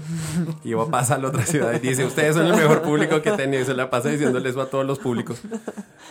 Y 0.62 0.74
va 0.74 0.88
pasa 0.88 1.14
a 1.14 1.18
la 1.18 1.28
otra 1.28 1.44
ciudad 1.46 1.72
y 1.74 1.78
dice, 1.78 2.04
ustedes 2.04 2.34
son 2.36 2.46
el 2.46 2.54
mejor 2.54 2.82
público 2.82 3.22
que 3.22 3.30
he 3.30 3.36
tenido 3.36 3.62
y 3.62 3.66
se 3.66 3.74
la 3.74 3.90
pasa 3.90 4.10
diciéndole 4.10 4.50
eso 4.50 4.60
a 4.60 4.66
todos 4.66 4.86
los 4.86 4.98
públicos. 4.98 5.40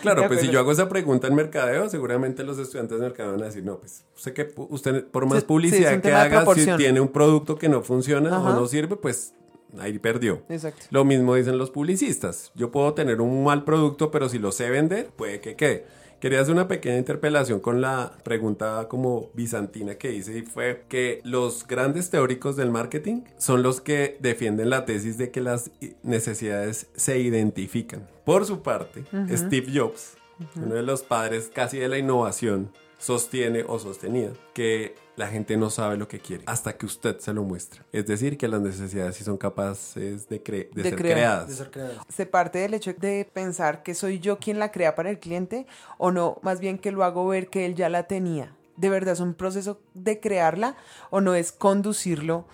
Claro, 0.02 0.26
pues 0.28 0.40
si 0.40 0.50
yo 0.50 0.58
hago 0.58 0.72
esa 0.72 0.88
pregunta 0.88 1.28
en 1.28 1.34
mercadeo, 1.34 1.88
seguramente 1.88 2.44
los 2.44 2.58
estudiantes 2.58 2.98
de 2.98 3.04
mercadeo 3.04 3.32
van 3.32 3.42
a 3.42 3.46
decir, 3.46 3.64
no, 3.64 3.78
pues 3.78 4.04
usted 4.16 4.34
que 4.34 4.52
usted 4.56 5.06
por 5.06 5.26
más 5.26 5.40
sí, 5.40 5.44
publicidad 5.46 6.00
que 6.02 6.12
haga, 6.12 6.44
si 6.54 6.66
tiene 6.76 7.00
un 7.00 7.08
producto 7.08 7.56
que 7.56 7.68
no 7.68 7.82
funciona 7.82 8.36
Ajá. 8.36 8.50
o 8.50 8.60
no 8.60 8.66
sirve, 8.66 8.96
pues 8.96 9.32
ahí 9.78 9.98
perdió. 9.98 10.42
Exacto. 10.48 10.86
Lo 10.90 11.04
mismo 11.04 11.34
dicen 11.34 11.58
los 11.58 11.70
publicistas. 11.70 12.52
Yo 12.54 12.70
puedo 12.70 12.94
tener 12.94 13.20
un 13.20 13.44
mal 13.44 13.64
producto, 13.64 14.10
pero 14.10 14.28
si 14.28 14.38
lo 14.38 14.52
sé 14.52 14.70
vender, 14.70 15.08
puede 15.08 15.40
que 15.40 15.56
quede. 15.56 15.86
Quería 16.20 16.40
hacer 16.40 16.54
una 16.54 16.68
pequeña 16.68 16.96
interpelación 16.96 17.60
con 17.60 17.82
la 17.82 18.16
pregunta 18.22 18.86
como 18.88 19.30
bizantina 19.34 19.96
que 19.96 20.14
hice 20.14 20.38
y 20.38 20.42
fue 20.42 20.84
que 20.88 21.20
los 21.22 21.66
grandes 21.66 22.08
teóricos 22.08 22.56
del 22.56 22.70
marketing 22.70 23.24
son 23.36 23.62
los 23.62 23.82
que 23.82 24.16
defienden 24.20 24.70
la 24.70 24.86
tesis 24.86 25.18
de 25.18 25.30
que 25.30 25.42
las 25.42 25.70
necesidades 26.02 26.86
se 26.94 27.18
identifican. 27.18 28.08
Por 28.24 28.46
su 28.46 28.62
parte, 28.62 29.04
Steve 29.28 29.66
Jobs, 29.74 30.14
uno 30.56 30.76
de 30.76 30.82
los 30.82 31.02
padres 31.02 31.50
casi 31.52 31.76
de 31.76 31.88
la 31.88 31.98
innovación, 31.98 32.70
sostiene 33.04 33.64
o 33.68 33.78
sostenía 33.78 34.30
que 34.54 34.94
la 35.16 35.28
gente 35.28 35.58
no 35.58 35.68
sabe 35.68 35.98
lo 35.98 36.08
que 36.08 36.20
quiere 36.20 36.42
hasta 36.46 36.76
que 36.78 36.86
usted 36.86 37.18
se 37.18 37.34
lo 37.34 37.42
muestra. 37.44 37.84
Es 37.92 38.06
decir, 38.06 38.38
que 38.38 38.48
las 38.48 38.62
necesidades 38.62 39.14
sí 39.16 39.24
son 39.24 39.36
capaces 39.36 40.26
de, 40.30 40.42
cre- 40.42 40.70
de 40.70 40.82
De 40.82 40.88
ser 40.90 40.98
crear. 40.98 41.14
creadas. 41.18 41.48
de 41.48 41.54
ser 41.54 41.70
creadas. 41.70 41.98
se 42.08 42.24
parte 42.24 42.60
del 42.60 42.72
hecho 42.72 42.94
de 42.94 43.28
pensar 43.30 43.82
que 43.82 43.94
soy 43.94 44.20
yo 44.20 44.38
quien 44.38 44.58
la 44.58 44.72
crea 44.72 44.94
para 44.94 45.10
el 45.10 45.18
cliente 45.18 45.66
o 45.98 46.10
no, 46.12 46.38
más 46.42 46.60
bien 46.60 46.78
que 46.78 46.92
lo 46.92 47.04
hago 47.04 47.26
ver 47.28 47.48
que 47.48 47.66
él 47.66 47.74
ya 47.74 47.90
la 47.90 48.04
tenía. 48.06 48.56
¿De 48.78 48.88
verdad 48.88 49.12
es 49.12 49.20
un 49.20 49.34
proceso 49.34 49.80
de 49.92 50.18
crearla 50.18 50.74
o 51.10 51.20
no 51.20 51.34
es 51.34 51.52
conducirlo 51.52 52.46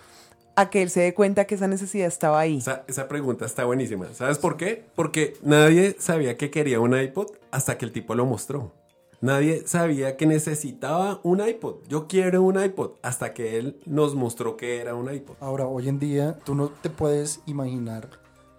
a 0.57 0.69
que 0.69 0.81
él 0.81 0.89
se 0.89 0.99
dé 0.99 1.13
cuenta 1.13 1.45
que 1.45 1.55
esa 1.55 1.67
necesidad 1.69 2.07
estaba 2.07 2.39
ahí? 2.41 2.57
Esa, 2.57 2.83
esa 2.89 3.07
pregunta 3.07 3.45
está 3.45 3.63
buenísima. 3.63 4.13
¿Sabes 4.13 4.37
por 4.37 4.57
qué? 4.57 4.83
Porque 4.95 5.33
nadie 5.41 5.95
sabía 5.97 6.35
que 6.35 6.51
quería 6.51 6.81
un 6.81 6.95
iPod 6.99 7.27
hasta 7.51 7.77
que 7.77 7.85
el 7.85 7.93
tipo 7.93 8.15
lo 8.15 8.25
mostró. 8.25 8.73
Nadie 9.21 9.67
sabía 9.67 10.17
que 10.17 10.25
necesitaba 10.25 11.19
un 11.23 11.47
iPod. 11.47 11.75
Yo 11.87 12.07
quiero 12.07 12.41
un 12.41 12.61
iPod 12.61 12.93
hasta 13.03 13.33
que 13.33 13.57
él 13.59 13.79
nos 13.85 14.15
mostró 14.15 14.57
que 14.57 14.79
era 14.79 14.95
un 14.95 15.13
iPod. 15.13 15.35
Ahora, 15.39 15.67
hoy 15.67 15.87
en 15.89 15.99
día, 15.99 16.39
tú 16.43 16.55
no 16.55 16.69
te 16.69 16.89
puedes 16.89 17.41
imaginar 17.45 18.09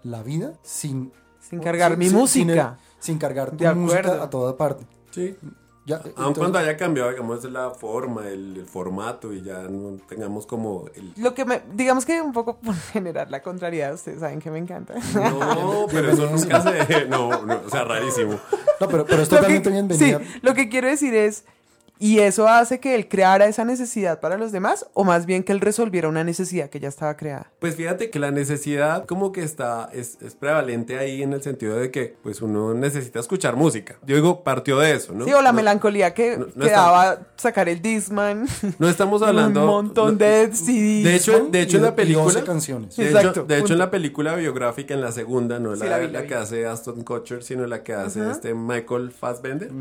la 0.03 0.23
vida 0.23 0.53
sin... 0.63 1.11
Sin 1.41 1.59
cargar 1.59 1.97
mi 1.97 2.07
sin- 2.07 2.17
música. 2.17 2.79
Sin, 2.99 3.17
cargar 3.17 3.51
tu 3.51 3.57
De 3.57 3.73
música 3.73 4.23
a 4.23 4.29
toda 4.29 4.55
parte. 4.55 4.85
Sí. 5.11 5.35
Ya, 5.85 5.97
Aun 5.97 6.05
entonces- 6.15 6.37
cuando 6.37 6.59
haya 6.59 6.77
cambiado, 6.77 7.09
digamos, 7.09 7.43
la 7.45 7.71
forma, 7.71 8.27
el, 8.29 8.55
el 8.57 8.65
formato 8.65 9.33
y 9.33 9.41
ya 9.41 9.63
no 9.63 9.97
tengamos 10.07 10.45
como 10.47 10.85
el... 10.95 11.11
Lo 11.17 11.33
que 11.33 11.43
me, 11.43 11.61
digamos 11.73 12.05
que 12.05 12.21
un 12.21 12.31
poco 12.31 12.55
por 12.57 12.73
generar 12.93 13.29
la 13.29 13.41
contrariedad, 13.41 13.93
ustedes 13.93 14.21
saben 14.21 14.39
que 14.39 14.49
me 14.49 14.59
encanta. 14.59 14.93
No, 15.13 15.85
pero 15.91 16.11
eso 16.13 16.29
nunca 16.29 16.61
se... 16.61 17.05
No, 17.07 17.45
no, 17.45 17.61
o 17.65 17.69
sea, 17.69 17.83
rarísimo. 17.83 18.39
No, 18.79 18.87
pero, 18.87 19.05
pero 19.05 19.23
es 19.23 19.29
totalmente 19.29 19.69
bienvenida. 19.69 20.19
Sí, 20.19 20.39
lo 20.41 20.53
que 20.53 20.69
quiero 20.69 20.87
decir 20.87 21.13
es, 21.13 21.43
¿y 22.05 22.19
eso 22.19 22.47
hace 22.47 22.79
que 22.79 22.95
él 22.95 23.07
creara 23.07 23.45
esa 23.45 23.63
necesidad 23.65 24.19
para 24.19 24.37
los 24.37 24.51
demás? 24.51 24.85
¿O 24.93 25.03
más 25.03 25.25
bien 25.25 25.43
que 25.43 25.51
él 25.53 25.61
resolviera 25.61 26.07
una 26.09 26.23
necesidad 26.23 26.69
que 26.69 26.79
ya 26.79 26.89
estaba 26.89 27.15
creada? 27.15 27.51
Pues 27.59 27.75
fíjate 27.75 28.09
que 28.09 28.19
la 28.19 28.31
necesidad 28.31 29.05
como 29.05 29.31
que 29.31 29.41
está, 29.43 29.89
es, 29.93 30.17
es 30.21 30.35
prevalente 30.35 30.99
ahí 30.99 31.23
en 31.23 31.33
el 31.33 31.41
sentido 31.41 31.77
de 31.77 31.91
que 31.91 32.15
pues 32.21 32.41
uno 32.41 32.73
necesita 32.73 33.19
escuchar 33.19 33.55
música. 33.55 33.95
Yo 34.05 34.15
digo, 34.15 34.43
partió 34.43 34.79
de 34.79 34.93
eso, 34.93 35.13
¿no? 35.13 35.25
Sí, 35.25 35.31
o 35.33 35.41
la 35.41 35.51
No- 35.51 35.55
melancolía 35.55 36.13
que, 36.13 36.37
no- 36.37 36.47
no 36.55 36.65
sacar 37.37 37.69
el 37.69 37.81
Discman. 37.81 38.47
No 38.79 38.89
estamos 38.89 39.21
hablando... 39.23 39.61
un 39.61 39.67
montón 39.67 40.11
no- 40.13 40.17
de 40.17 40.49
CDs. 40.53 41.03
De 41.03 41.15
hecho, 41.15 41.47
de 41.49 41.61
hecho 41.61 41.77
Y- 41.77 41.79
en 41.79 41.83
la 41.83 41.95
película... 41.95 42.25
12 42.25 42.43
canciones. 42.43 42.95
De, 42.97 43.05
Exacto, 43.07 43.29
hecho, 43.29 43.43
de 43.45 43.57
hecho, 43.59 43.73
en 43.73 43.79
la 43.79 43.91
película 43.91 44.35
biográfica, 44.35 44.93
en 44.93 45.01
la 45.01 45.11
segunda, 45.11 45.59
no 45.59 45.73
Sí, 45.75 45.83
la, 45.83 45.89
la 45.91 45.97
vi, 45.99 46.05
la 46.07 46.11
la 46.13 46.21
vi. 46.21 46.27
que 46.27 46.35
hace 46.35 46.65
Aston 46.65 47.03
Kutcher, 47.03 47.43
sino 47.43 47.65
la 47.65 47.83
que 47.83 47.93
hace 47.93 48.29
este 48.29 48.53
Michael 48.53 49.11
Fassbender, 49.11 49.71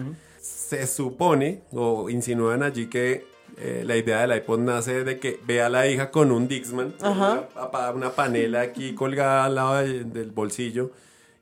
se 0.73 0.87
supone 0.87 1.63
o 1.73 2.09
insinúan 2.09 2.63
allí 2.63 2.87
que 2.89 3.25
eh, 3.59 3.83
la 3.85 3.97
idea 3.99 4.27
del 4.27 4.35
iPod 4.39 4.61
nace 4.61 5.05
de 5.05 5.19
que 5.19 5.39
ve 5.47 5.61
a 5.61 5.69
la 5.69 5.87
hija 5.87 6.11
con 6.11 6.33
un 6.33 6.49
Dixman, 6.49 6.95
Ajá. 7.03 7.49
una, 7.55 7.91
una 7.91 8.11
panela 8.15 8.63
aquí 8.63 8.95
colgada 8.95 9.45
al 9.45 9.55
lado 9.57 9.75
de- 9.77 10.05
del 10.05 10.31
bolsillo, 10.31 10.91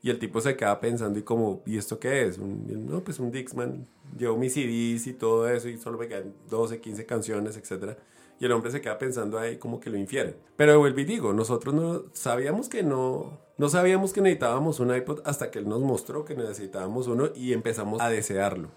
y 0.02 0.10
el 0.10 0.18
tipo 0.18 0.40
se 0.40 0.56
queda 0.56 0.80
pensando 0.80 1.18
y 1.18 1.22
como, 1.22 1.62
¿y 1.66 1.76
esto 1.78 1.98
qué 2.00 2.24
es? 2.26 2.38
Un- 2.38 2.86
no, 2.90 3.00
pues 3.04 3.20
un 3.20 3.30
Dixman, 3.30 3.86
llevo 4.18 4.36
mis 4.36 4.54
CDs 4.54 5.06
y 5.06 5.12
todo 5.12 5.48
eso, 5.48 5.68
y 5.68 5.76
solo 5.78 5.98
me 5.98 6.08
quedan 6.08 6.34
12, 6.48 6.80
15 6.80 7.06
canciones, 7.06 7.56
etcétera. 7.56 7.96
Y 8.40 8.46
el 8.46 8.52
hombre 8.52 8.72
se 8.72 8.80
queda 8.80 8.98
pensando 8.98 9.38
ahí 9.38 9.58
como 9.58 9.78
que 9.78 9.90
lo 9.90 9.96
infieren. 9.98 10.34
Pero 10.56 10.78
vuelvo 10.80 10.98
y 11.00 11.04
digo, 11.04 11.32
nosotros 11.34 11.74
no 11.74 12.04
sabíamos 12.14 12.68
que 12.70 12.82
no, 12.82 13.38
no 13.58 13.68
sabíamos 13.68 14.12
que 14.14 14.22
necesitábamos 14.22 14.80
un 14.80 14.92
iPod 14.96 15.20
hasta 15.26 15.50
que 15.50 15.58
él 15.60 15.68
nos 15.68 15.80
mostró 15.80 16.24
que 16.24 16.34
necesitábamos 16.34 17.06
uno 17.06 17.28
y 17.36 17.52
empezamos 17.52 18.00
a 18.00 18.08
desearlo. 18.08 18.68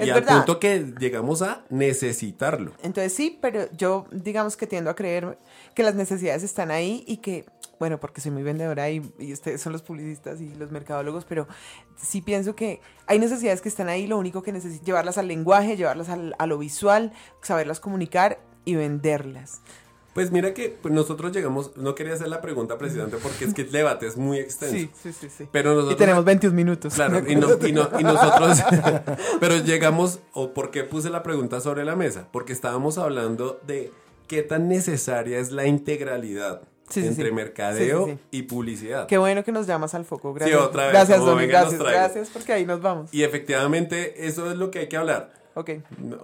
Es 0.00 0.06
y 0.06 0.10
al 0.10 0.20
verdad. 0.20 0.36
punto 0.38 0.58
que 0.60 0.92
llegamos 0.98 1.42
a 1.42 1.64
necesitarlo. 1.70 2.72
Entonces 2.82 3.12
sí, 3.14 3.38
pero 3.40 3.70
yo 3.72 4.06
digamos 4.10 4.56
que 4.56 4.66
tiendo 4.66 4.90
a 4.90 4.94
creer 4.96 5.38
que 5.74 5.82
las 5.82 5.94
necesidades 5.94 6.42
están 6.42 6.70
ahí 6.70 7.04
y 7.06 7.18
que, 7.18 7.44
bueno, 7.78 8.00
porque 8.00 8.20
soy 8.20 8.30
muy 8.32 8.42
vendedora 8.42 8.90
y, 8.90 9.12
y 9.18 9.32
ustedes 9.32 9.60
son 9.60 9.72
los 9.72 9.82
publicistas 9.82 10.40
y 10.40 10.54
los 10.54 10.70
mercadólogos, 10.70 11.24
pero 11.24 11.46
sí 11.96 12.20
pienso 12.22 12.54
que 12.56 12.80
hay 13.06 13.18
necesidades 13.18 13.60
que 13.60 13.68
están 13.68 13.88
ahí, 13.88 14.06
lo 14.06 14.18
único 14.18 14.42
que 14.42 14.52
necesito 14.52 14.84
llevarlas 14.84 15.18
al 15.18 15.28
lenguaje, 15.28 15.76
llevarlas 15.76 16.08
al- 16.08 16.34
a 16.38 16.46
lo 16.46 16.58
visual, 16.58 17.12
saberlas 17.42 17.80
comunicar 17.80 18.40
y 18.64 18.74
venderlas. 18.74 19.60
Pues 20.20 20.32
mira 20.32 20.52
que 20.52 20.68
pues, 20.82 20.92
nosotros 20.92 21.32
llegamos, 21.32 21.76
no 21.76 21.94
quería 21.94 22.12
hacer 22.12 22.28
la 22.28 22.42
pregunta 22.42 22.76
precisamente 22.76 23.16
porque 23.22 23.46
es 23.46 23.54
que 23.54 23.62
el 23.62 23.72
debate 23.72 24.06
es 24.06 24.16
muy 24.18 24.38
extenso. 24.38 24.74
Sí, 24.76 24.90
sí, 25.02 25.12
sí, 25.18 25.28
sí. 25.30 25.48
Pero 25.50 25.70
nosotros 25.70 25.94
y 25.94 25.96
tenemos 25.96 26.24
21 26.26 26.54
minutos. 26.54 26.92
Claro, 26.94 27.18
y, 27.26 27.36
no- 27.36 27.48
y 27.66 27.72
no- 27.72 27.88
y 27.98 28.04
nosotros, 28.04 28.58
pero 29.40 29.56
llegamos, 29.58 30.20
o 30.34 30.52
por 30.52 30.70
qué 30.70 30.84
puse 30.84 31.08
la 31.10 31.22
pregunta 31.22 31.60
sobre 31.60 31.84
la 31.84 31.96
mesa, 31.96 32.28
porque 32.32 32.52
estábamos 32.52 32.98
hablando 32.98 33.58
de 33.66 33.90
qué 34.26 34.42
tan 34.42 34.68
necesaria 34.68 35.38
es 35.38 35.52
la 35.52 35.66
integralidad 35.66 36.60
Sí, 36.90 37.06
entre 37.06 37.28
sí. 37.28 37.32
mercadeo 37.34 38.06
Sí, 38.06 38.18
y 38.32 38.42
publicidad. 38.42 39.06
Qué 39.06 39.16
bueno 39.16 39.44
que 39.44 39.52
nos 39.52 39.66
llamas 39.66 39.94
al 39.94 40.04
foco. 40.04 40.34
Gracias. 40.34 40.60
otra 40.60 40.84
vez, 40.84 40.92
Gracias, 40.92 41.20
Domi. 41.20 41.42
venga, 41.46 41.60
Gracias, 41.62 41.80
gracias, 41.80 42.28
porque 42.30 42.52
ahí 42.52 42.66
nos 42.66 42.82
vamos. 42.82 43.14
Y 43.14 43.22
efectivamente 43.22 44.26
eso 44.26 44.50
es 44.50 44.56
lo 44.58 44.70
que 44.72 44.80
hay 44.80 44.88
que 44.88 44.96
hablar. 44.96 45.39
Ok. 45.60 45.70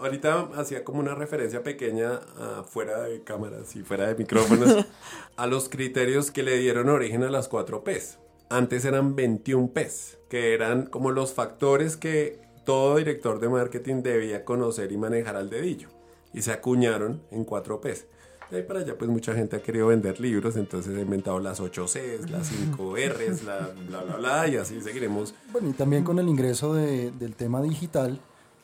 Ahorita 0.01 0.49
hacía 0.57 0.83
como 0.85 1.01
una 1.01 1.15
referencia 1.15 1.63
pequeña 1.63 2.21
ah, 2.39 2.65
fuera 2.67 3.03
de 3.03 3.23
cámaras 3.23 3.77
y 3.77 3.83
fuera 3.83 4.07
de 4.09 4.15
micrófonos 4.15 4.87
a 5.37 5.47
los 5.47 5.69
criterios 5.69 6.31
que 6.31 6.43
le 6.43 6.57
dieron 6.59 6.89
origen 6.89 7.23
a 7.23 7.31
las 7.31 7.49
4 7.49 7.85
Ps. 7.85 8.19
Antes 8.49 8.85
eran 8.85 9.15
21 9.15 9.73
Ps, 9.75 10.19
que 10.31 10.55
eran 10.55 10.87
como 10.87 11.11
los 11.11 11.35
factores 11.35 11.97
que 11.97 12.41
todo 12.65 12.97
director 12.97 13.39
de 13.41 13.49
marketing 13.49 14.03
debía 14.03 14.45
conocer 14.45 14.91
y 14.93 14.97
manejar 14.97 15.37
al 15.37 15.51
dedillo. 15.51 15.89
Y 16.33 16.43
se 16.43 16.53
acuñaron 16.53 17.23
en 17.31 17.45
4 17.45 17.81
Ps. 17.81 18.07
De 18.51 18.59
ahí 18.59 18.63
para 18.63 18.79
allá, 18.81 18.97
pues 18.97 19.11
mucha 19.11 19.35
gente 19.35 19.57
ha 19.57 19.61
querido 19.63 19.89
vender 19.89 20.21
libros, 20.21 20.57
entonces 20.57 20.97
ha 20.97 21.01
inventado 21.01 21.41
las 21.41 21.59
8 21.61 21.85
Cs, 21.87 22.31
las 22.31 22.47
5 22.47 22.95
Rs, 23.09 23.43
la 23.43 23.71
bla, 23.89 24.03
bla, 24.03 24.17
bla, 24.17 24.49
y 24.49 24.57
así 24.57 24.81
seguiremos. 24.81 25.35
Bueno, 25.53 25.69
y 25.69 25.73
también 25.73 26.05
con 26.05 26.21
el 26.21 26.29
ingreso 26.29 26.73
de- 26.73 27.11
del 27.11 27.35
tema 27.35 27.61
digital, 27.61 28.21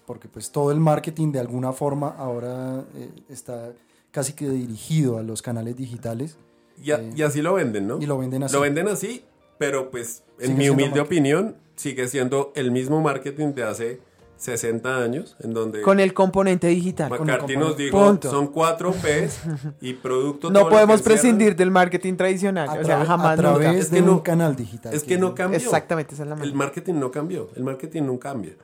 porque 0.07 0.29
pues 0.29 0.51
todo 0.51 0.71
el 0.73 0.81
marketing 0.81 1.33
de 1.33 1.41
alguna 1.41 1.73
forma 1.73 2.09
ahora 2.19 2.85
eh, 2.97 3.11
está 3.29 3.73
casi 4.11 4.33
que 4.35 4.49
dirigido 4.49 5.19
a 5.19 5.23
los 5.23 5.43
canales 5.43 5.77
digitales. 5.77 6.37
Y, 6.83 6.91
a- 6.91 7.03
y 7.15 7.23
así 7.23 7.41
lo 7.43 7.55
venden, 7.55 7.87
¿no? 7.87 7.99
Y 8.01 8.07
lo 8.07 8.19
venden 8.19 8.43
así. 8.43 8.55
Lo 8.55 8.61
venden 8.61 8.89
así, 8.89 9.25
pero 9.59 9.91
pues 9.91 10.23
en 10.39 10.49
Sigue 10.49 10.59
mi 10.59 10.69
humilde 10.69 11.01
opinión 11.01 11.57
sigue 11.77 12.07
siendo 12.09 12.53
el 12.55 12.71
mismo 12.71 13.01
marketing 13.01 13.55
de 13.55 13.63
hace 13.65 14.01
60 14.37 14.99
años, 15.03 15.37
en 15.41 15.55
donde 15.55 15.83
Con 15.83 16.01
el 16.01 16.13
componente 16.13 16.67
digital. 16.67 17.09
con 17.11 17.21
el 17.21 17.27
McCarthy 17.27 17.57
nos 17.57 17.69
componente. 17.69 17.85
dijo 17.85 18.05
Punto. 18.07 18.31
son 18.31 18.49
4 18.49 18.93
Ps 18.93 19.41
y 19.81 19.93
producto 19.95 20.51
No 20.51 20.69
podemos 20.69 21.01
que 21.01 21.05
prescindir 21.05 21.55
del 21.55 21.71
marketing 21.71 22.15
tradicional. 22.17 22.69
A, 22.69 22.73
o 22.75 22.85
sea, 22.85 23.05
jamás 23.05 23.39
a 23.39 23.43
nunca. 23.43 23.59
través 23.59 23.77
Es 23.85 23.91
de 23.93 23.99
que 24.01 24.03
no- 24.05 24.13
un 24.15 24.21
canal 24.21 24.57
digital. 24.57 24.93
Es 24.95 25.05
que 25.05 25.17
no 25.17 25.35
cambió. 25.35 25.59
Exactamente, 25.59 26.15
esa 26.15 26.25
es 26.25 26.29
la 26.29 26.35
El 26.35 26.41
manera. 26.41 26.57
marketing 26.59 26.95
no 26.95 27.11
cambió, 27.13 27.51
el 27.55 27.63
marketing 27.63 28.03
no 28.03 28.19
cambia. 28.19 28.55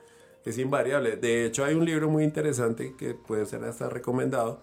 Es 0.48 0.56
invariable. 0.56 1.16
De 1.16 1.44
hecho, 1.44 1.62
hay 1.62 1.74
un 1.74 1.84
libro 1.84 2.08
muy 2.08 2.24
interesante 2.24 2.94
que 2.96 3.12
puede 3.12 3.44
ser 3.44 3.64
hasta 3.64 3.90
recomendado. 3.90 4.60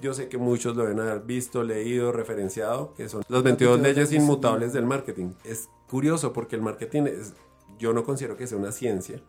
Yo 0.00 0.14
sé 0.14 0.28
que 0.28 0.36
muchos 0.36 0.74
lo 0.74 0.82
deben 0.82 0.98
haber 0.98 1.20
visto, 1.20 1.62
leído, 1.62 2.10
referenciado, 2.10 2.92
que 2.94 3.08
son 3.08 3.22
las 3.28 3.42
22 3.44 3.80
leyes 3.80 4.12
inmutables 4.12 4.72
del 4.72 4.84
marketing. 4.84 5.34
Es 5.44 5.68
curioso 5.88 6.32
porque 6.32 6.56
el 6.56 6.62
marketing 6.62 7.02
es, 7.02 7.34
yo 7.78 7.92
no 7.92 8.02
considero 8.02 8.36
que 8.36 8.48
sea 8.48 8.58
una 8.58 8.72
ciencia, 8.72 9.20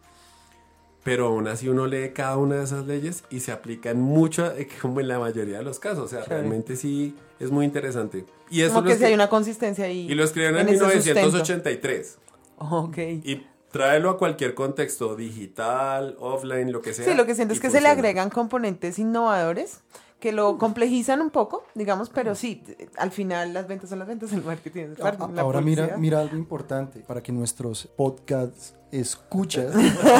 pero 1.03 1.27
aún 1.27 1.47
así 1.47 1.69
uno 1.69 1.85
lee 1.85 2.11
cada 2.15 2.37
una 2.37 2.55
de 2.55 2.63
esas 2.63 2.87
leyes 2.87 3.23
y 3.29 3.41
se 3.41 3.51
aplica 3.51 3.91
en 3.91 4.01
mucho, 4.01 4.51
como 4.81 4.99
en 4.99 5.09
la 5.09 5.19
mayoría 5.19 5.59
de 5.59 5.63
los 5.63 5.77
casos. 5.77 6.05
O 6.05 6.07
sea, 6.07 6.23
realmente 6.23 6.75
sí 6.75 7.15
es 7.39 7.51
muy 7.51 7.65
interesante. 7.65 8.25
Y 8.49 8.61
eso 8.61 8.73
Como 8.73 8.87
que 8.87 8.95
si 8.95 9.03
hay 9.03 9.13
una 9.13 9.29
consistencia 9.29 9.85
ahí. 9.85 10.09
y 10.09 10.15
lo 10.15 10.23
escribieron 10.23 10.59
en, 10.61 10.79
sustento. 10.79 11.19
1983. 11.19 12.17
Ok. 12.57 12.97
Y 12.97 13.45
tráelo 13.73 14.11
a 14.11 14.17
cualquier 14.19 14.53
contexto, 14.53 15.15
digital, 15.15 16.15
offline, 16.19 16.71
lo 16.71 16.81
que 16.83 16.93
sea. 16.93 17.05
Sí, 17.05 17.15
lo 17.15 17.25
que 17.25 17.33
siento 17.33 17.55
es 17.55 17.59
que 17.59 17.71
se 17.71 17.81
le 17.81 17.87
agregan 17.89 18.29
componentes 18.29 18.99
innovadores 18.99 19.79
que 20.19 20.31
lo 20.31 20.57
complejizan 20.59 21.21
un 21.21 21.31
poco, 21.31 21.65
digamos, 21.73 22.09
pero 22.09 22.35
sí, 22.35 22.63
al 22.97 23.11
final 23.11 23.51
las 23.51 23.67
ventas 23.67 23.89
son 23.89 23.99
las 23.99 24.07
ventas, 24.07 24.31
el 24.31 24.43
marketing 24.43 24.81
es 24.83 24.97
el 24.99 25.03
marketing, 25.03 25.37
Ahora 25.37 25.59
mira, 25.59 25.97
mira 25.97 26.21
algo 26.21 26.37
importante 26.37 26.99
para 26.99 27.21
que 27.21 27.31
nuestros 27.33 27.87
podcasts 27.97 28.75
escuchas. 28.91 29.73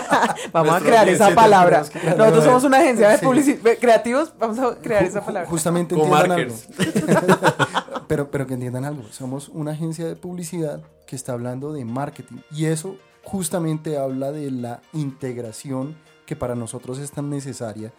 Vamos 0.51 0.73
a 0.73 0.79
crear 0.81 1.07
esa 1.07 1.33
palabra. 1.35 1.83
Nosotros 2.17 2.43
somos 2.43 2.63
una 2.63 2.79
agencia 2.79 3.07
de 3.07 3.19
Sí. 3.19 3.25
publicidad 3.25 3.77
creativos, 3.79 4.33
vamos 4.39 4.57
a 4.57 4.75
crear 4.81 5.03
esa 5.03 5.23
palabra. 5.23 5.47
Justamente 5.47 5.93
entiendan 5.93 6.31
algo. 6.31 6.55
Pero, 8.07 8.29
pero 8.29 8.45
que 8.45 8.55
entiendan 8.55 8.83
algo, 8.83 9.03
somos 9.11 9.47
una 9.49 9.71
agencia 9.71 10.05
de 10.05 10.15
publicidad 10.15 10.83
que 11.07 11.15
está 11.15 11.31
hablando 11.31 11.71
de 11.71 11.85
marketing 11.85 12.39
y 12.51 12.65
eso 12.65 12.97
justamente 13.23 13.97
habla 13.97 14.31
de 14.31 14.51
la 14.51 14.81
integración 14.93 15.95
que 16.25 16.35
para 16.35 16.55
nosotros 16.55 16.99
es 16.99 17.11
tan 17.11 17.29
necesaria 17.29 17.91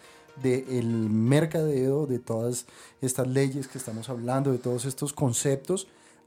del 0.43 0.87
mercadeo, 1.11 2.07
de 2.07 2.19
todas 2.19 2.67
estas 3.01 3.29
leyes 3.29 3.69
que 3.69 3.79
estamos 3.79 4.09
hablando, 4.09 4.53
de 4.53 4.59
todos 4.59 4.85
estos 4.85 5.13
conceptos, 5.13 5.87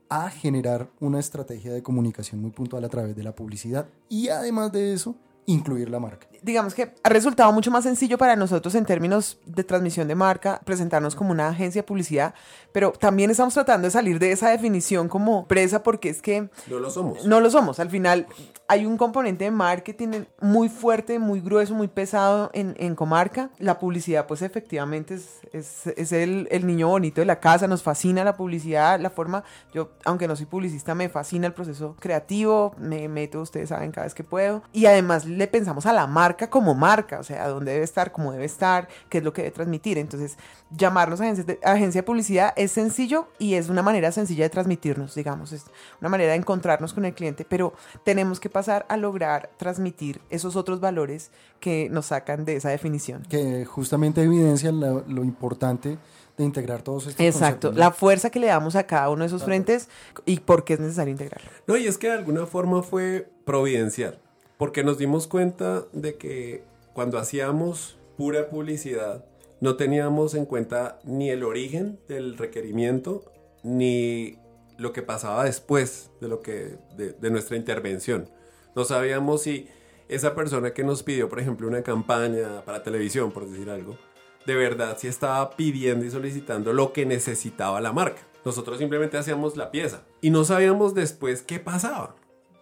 a 0.09 0.29
generar 0.29 0.89
una 0.99 1.19
estrategia 1.19 1.73
de 1.73 1.83
comunicación 1.83 2.41
muy 2.41 2.51
puntual 2.51 2.85
a 2.85 2.89
través 2.89 3.15
de 3.15 3.23
la 3.23 3.35
publicidad. 3.35 3.87
Y 4.07 4.29
además 4.29 4.71
de 4.71 4.93
eso, 4.93 5.15
incluir 5.47 5.89
la 5.89 5.99
marca. 5.99 6.27
digamos 6.43 6.73
que 6.75 6.93
ha 7.03 7.09
resultado 7.09 7.51
mucho 7.51 7.71
más 7.71 7.83
sencillo 7.83 8.17
para 8.17 8.35
nosotros 8.35 8.75
en 8.75 8.85
términos 8.85 9.39
de 9.45 9.63
transmisión 9.63 10.07
de 10.07 10.13
marca, 10.15 10.61
presentarnos 10.63 11.15
como 11.15 11.31
una 11.31 11.49
agencia 11.49 11.81
de 11.81 11.87
publicidad, 11.87 12.35
pero 12.71 12.91
también 12.91 13.31
estamos 13.31 13.53
tratando 13.55 13.87
de 13.87 13.91
salir 13.91 14.19
de 14.19 14.31
esa 14.31 14.49
definición 14.49 15.09
como 15.09 15.39
empresa 15.39 15.81
porque 15.83 16.09
es 16.09 16.21
que 16.21 16.49
No 16.67 16.79
lo 16.79 16.89
somos. 16.91 17.25
no 17.25 17.39
lo 17.41 17.49
somos. 17.49 17.79
Al 17.79 17.89
final 17.89 18.27
hay 18.67 18.85
un 18.85 18.97
componente 18.97 19.45
de 19.45 19.51
marketing 19.51 20.25
muy 20.41 20.69
fuerte, 20.69 21.17
muy 21.17 21.41
grueso, 21.41 21.73
muy 21.73 21.87
pesado 21.87 22.49
en, 22.53 22.75
en 22.77 22.93
comarca. 22.95 23.49
La 23.57 23.79
publicidad, 23.79 24.27
pues 24.27 24.41
efectivamente 24.41 25.15
es, 25.15 25.39
es, 25.53 25.87
es 25.87 26.11
el, 26.11 26.47
el 26.51 26.67
niño 26.67 26.87
bonito 26.89 27.19
de 27.21 27.25
la 27.25 27.39
casa, 27.39 27.67
nos 27.67 27.81
fascina 27.83 28.23
la 28.23 28.35
publicidad, 28.37 28.99
la 28.99 29.09
forma, 29.09 29.43
yo 29.73 29.91
aunque 30.05 30.27
no 30.27 30.35
soy 30.35 30.45
publicista, 30.45 30.93
me 30.93 31.09
fascina 31.09 31.47
el 31.47 31.53
proceso 31.53 31.95
creativo, 31.99 32.75
me 32.77 33.07
meto, 33.09 33.41
ustedes 33.41 33.69
saben, 33.69 33.91
cada 33.91 34.05
vez 34.05 34.13
que 34.13 34.23
puedo. 34.23 34.61
Y 34.71 34.85
además 34.85 35.25
le 35.37 35.47
pensamos 35.47 35.85
a 35.85 35.93
la 35.93 36.07
marca 36.07 36.49
como 36.49 36.73
marca, 36.73 37.19
o 37.19 37.23
sea, 37.23 37.47
dónde 37.47 37.73
debe 37.73 37.85
estar, 37.85 38.11
cómo 38.11 38.31
debe 38.31 38.45
estar, 38.45 38.87
qué 39.09 39.19
es 39.19 39.23
lo 39.23 39.31
que 39.31 39.43
debe 39.43 39.53
transmitir. 39.53 39.97
Entonces, 39.97 40.37
llamarnos 40.71 41.21
agencia 41.21 41.43
de, 41.43 41.59
agencia 41.63 42.01
de 42.01 42.03
publicidad 42.03 42.53
es 42.55 42.71
sencillo 42.71 43.27
y 43.37 43.53
es 43.53 43.69
una 43.69 43.83
manera 43.83 44.11
sencilla 44.11 44.45
de 44.45 44.49
transmitirnos, 44.49 45.15
digamos, 45.15 45.53
es 45.53 45.65
una 46.01 46.09
manera 46.09 46.31
de 46.31 46.37
encontrarnos 46.37 46.93
con 46.93 47.05
el 47.05 47.13
cliente, 47.13 47.45
pero 47.45 47.73
tenemos 48.03 48.39
que 48.39 48.49
pasar 48.49 48.85
a 48.89 48.97
lograr 48.97 49.49
transmitir 49.57 50.19
esos 50.29 50.55
otros 50.55 50.79
valores 50.79 51.31
que 51.59 51.87
nos 51.89 52.07
sacan 52.07 52.43
de 52.43 52.55
esa 52.55 52.69
definición. 52.69 53.23
Que 53.29 53.65
justamente 53.65 54.23
evidencian 54.23 54.79
lo, 54.79 55.03
lo 55.07 55.23
importante 55.23 55.97
de 56.37 56.43
integrar 56.43 56.83
todos 56.83 57.07
estos 57.07 57.25
Exacto, 57.25 57.69
conceptos, 57.69 57.77
la 57.77 57.91
fuerza 57.91 58.29
que 58.29 58.39
le 58.39 58.47
damos 58.47 58.75
a 58.75 58.85
cada 58.85 59.09
uno 59.09 59.21
de 59.21 59.27
esos 59.27 59.43
frentes 59.43 59.89
y 60.25 60.39
por 60.39 60.63
qué 60.63 60.73
es 60.73 60.79
necesario 60.79 61.11
integrarlo. 61.11 61.49
No, 61.65 61.75
y 61.77 61.87
es 61.87 61.97
que 61.97 62.07
de 62.07 62.13
alguna 62.13 62.45
forma 62.45 62.83
fue 62.83 63.27
providencial, 63.43 64.19
porque 64.57 64.83
nos 64.83 64.97
dimos 64.97 65.27
cuenta 65.27 65.85
de 65.93 66.15
que 66.17 66.63
cuando 66.93 67.17
hacíamos 67.17 67.97
pura 68.17 68.49
publicidad, 68.49 69.25
no 69.61 69.75
teníamos 69.75 70.33
en 70.33 70.45
cuenta 70.45 70.99
ni 71.03 71.29
el 71.29 71.43
origen 71.43 71.99
del 72.07 72.37
requerimiento, 72.37 73.31
ni 73.63 74.37
lo 74.77 74.93
que 74.93 75.01
pasaba 75.01 75.43
después 75.43 76.11
de, 76.21 76.27
lo 76.27 76.41
que, 76.41 76.77
de, 76.95 77.31
nuestra 77.31 77.57
intervención. 77.57 78.29
No 78.75 78.83
sabíamos 78.83 79.43
si 79.43 79.67
esa 80.07 80.35
persona 80.35 80.73
que 80.73 80.83
nos 80.83 81.03
pidió, 81.03 81.29
por 81.29 81.39
ejemplo, 81.39 81.67
una 81.67 81.81
campaña 81.81 82.63
para 82.65 82.83
televisión, 82.83 83.31
por 83.31 83.49
decir 83.49 83.69
algo, 83.69 83.97
de 84.45 84.55
verdad 84.55 84.97
si 84.97 85.07
estaba 85.07 85.51
pidiendo 85.51 86.05
y 86.05 86.11
solicitando 86.11 86.73
lo 86.73 86.93
que 86.93 87.05
necesitaba 87.05 87.81
la 87.81 87.91
marca. 87.91 88.21
Nosotros 88.45 88.77
simplemente 88.77 89.17
hacíamos 89.17 89.57
la 89.57 89.71
pieza 89.71 90.03
y 90.21 90.29
no 90.29 90.45
sabíamos 90.45 90.93
después 90.93 91.41
qué 91.41 91.59
pasaba. 91.59 92.15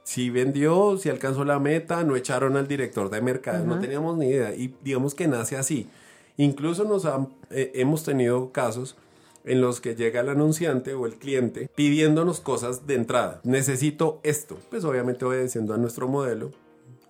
Si 0.05 0.29
vendió, 0.29 0.97
si 0.99 1.09
alcanzó 1.09 1.43
la 1.45 1.59
meta, 1.59 2.03
no 2.03 2.15
echaron 2.15 2.55
al 2.57 2.67
director 2.67 3.09
de 3.09 3.21
mercado, 3.21 3.65
no 3.65 3.79
teníamos 3.79 4.15
ni 4.17 4.27
idea. 4.27 4.53
Y 4.55 4.73
digamos 4.83 5.15
que 5.15 5.27
nace 5.27 5.57
así. 5.57 5.89
Incluso 6.37 6.83
nos 6.83 7.05
han- 7.05 7.29
eh, 7.49 7.71
hemos 7.73 8.03
tenido 8.03 8.51
casos 8.51 8.95
en 9.45 9.61
los 9.61 9.81
que 9.81 9.95
llega 9.95 10.21
el 10.21 10.29
anunciante 10.29 10.93
o 10.93 11.07
el 11.07 11.15
cliente 11.15 11.69
pidiéndonos 11.75 12.39
cosas 12.39 12.85
de 12.85 12.93
entrada. 12.95 13.41
Necesito 13.43 14.19
esto. 14.23 14.57
Pues 14.69 14.83
obviamente 14.85 15.25
obedeciendo 15.25 15.73
a 15.73 15.77
nuestro 15.77 16.07
modelo, 16.07 16.51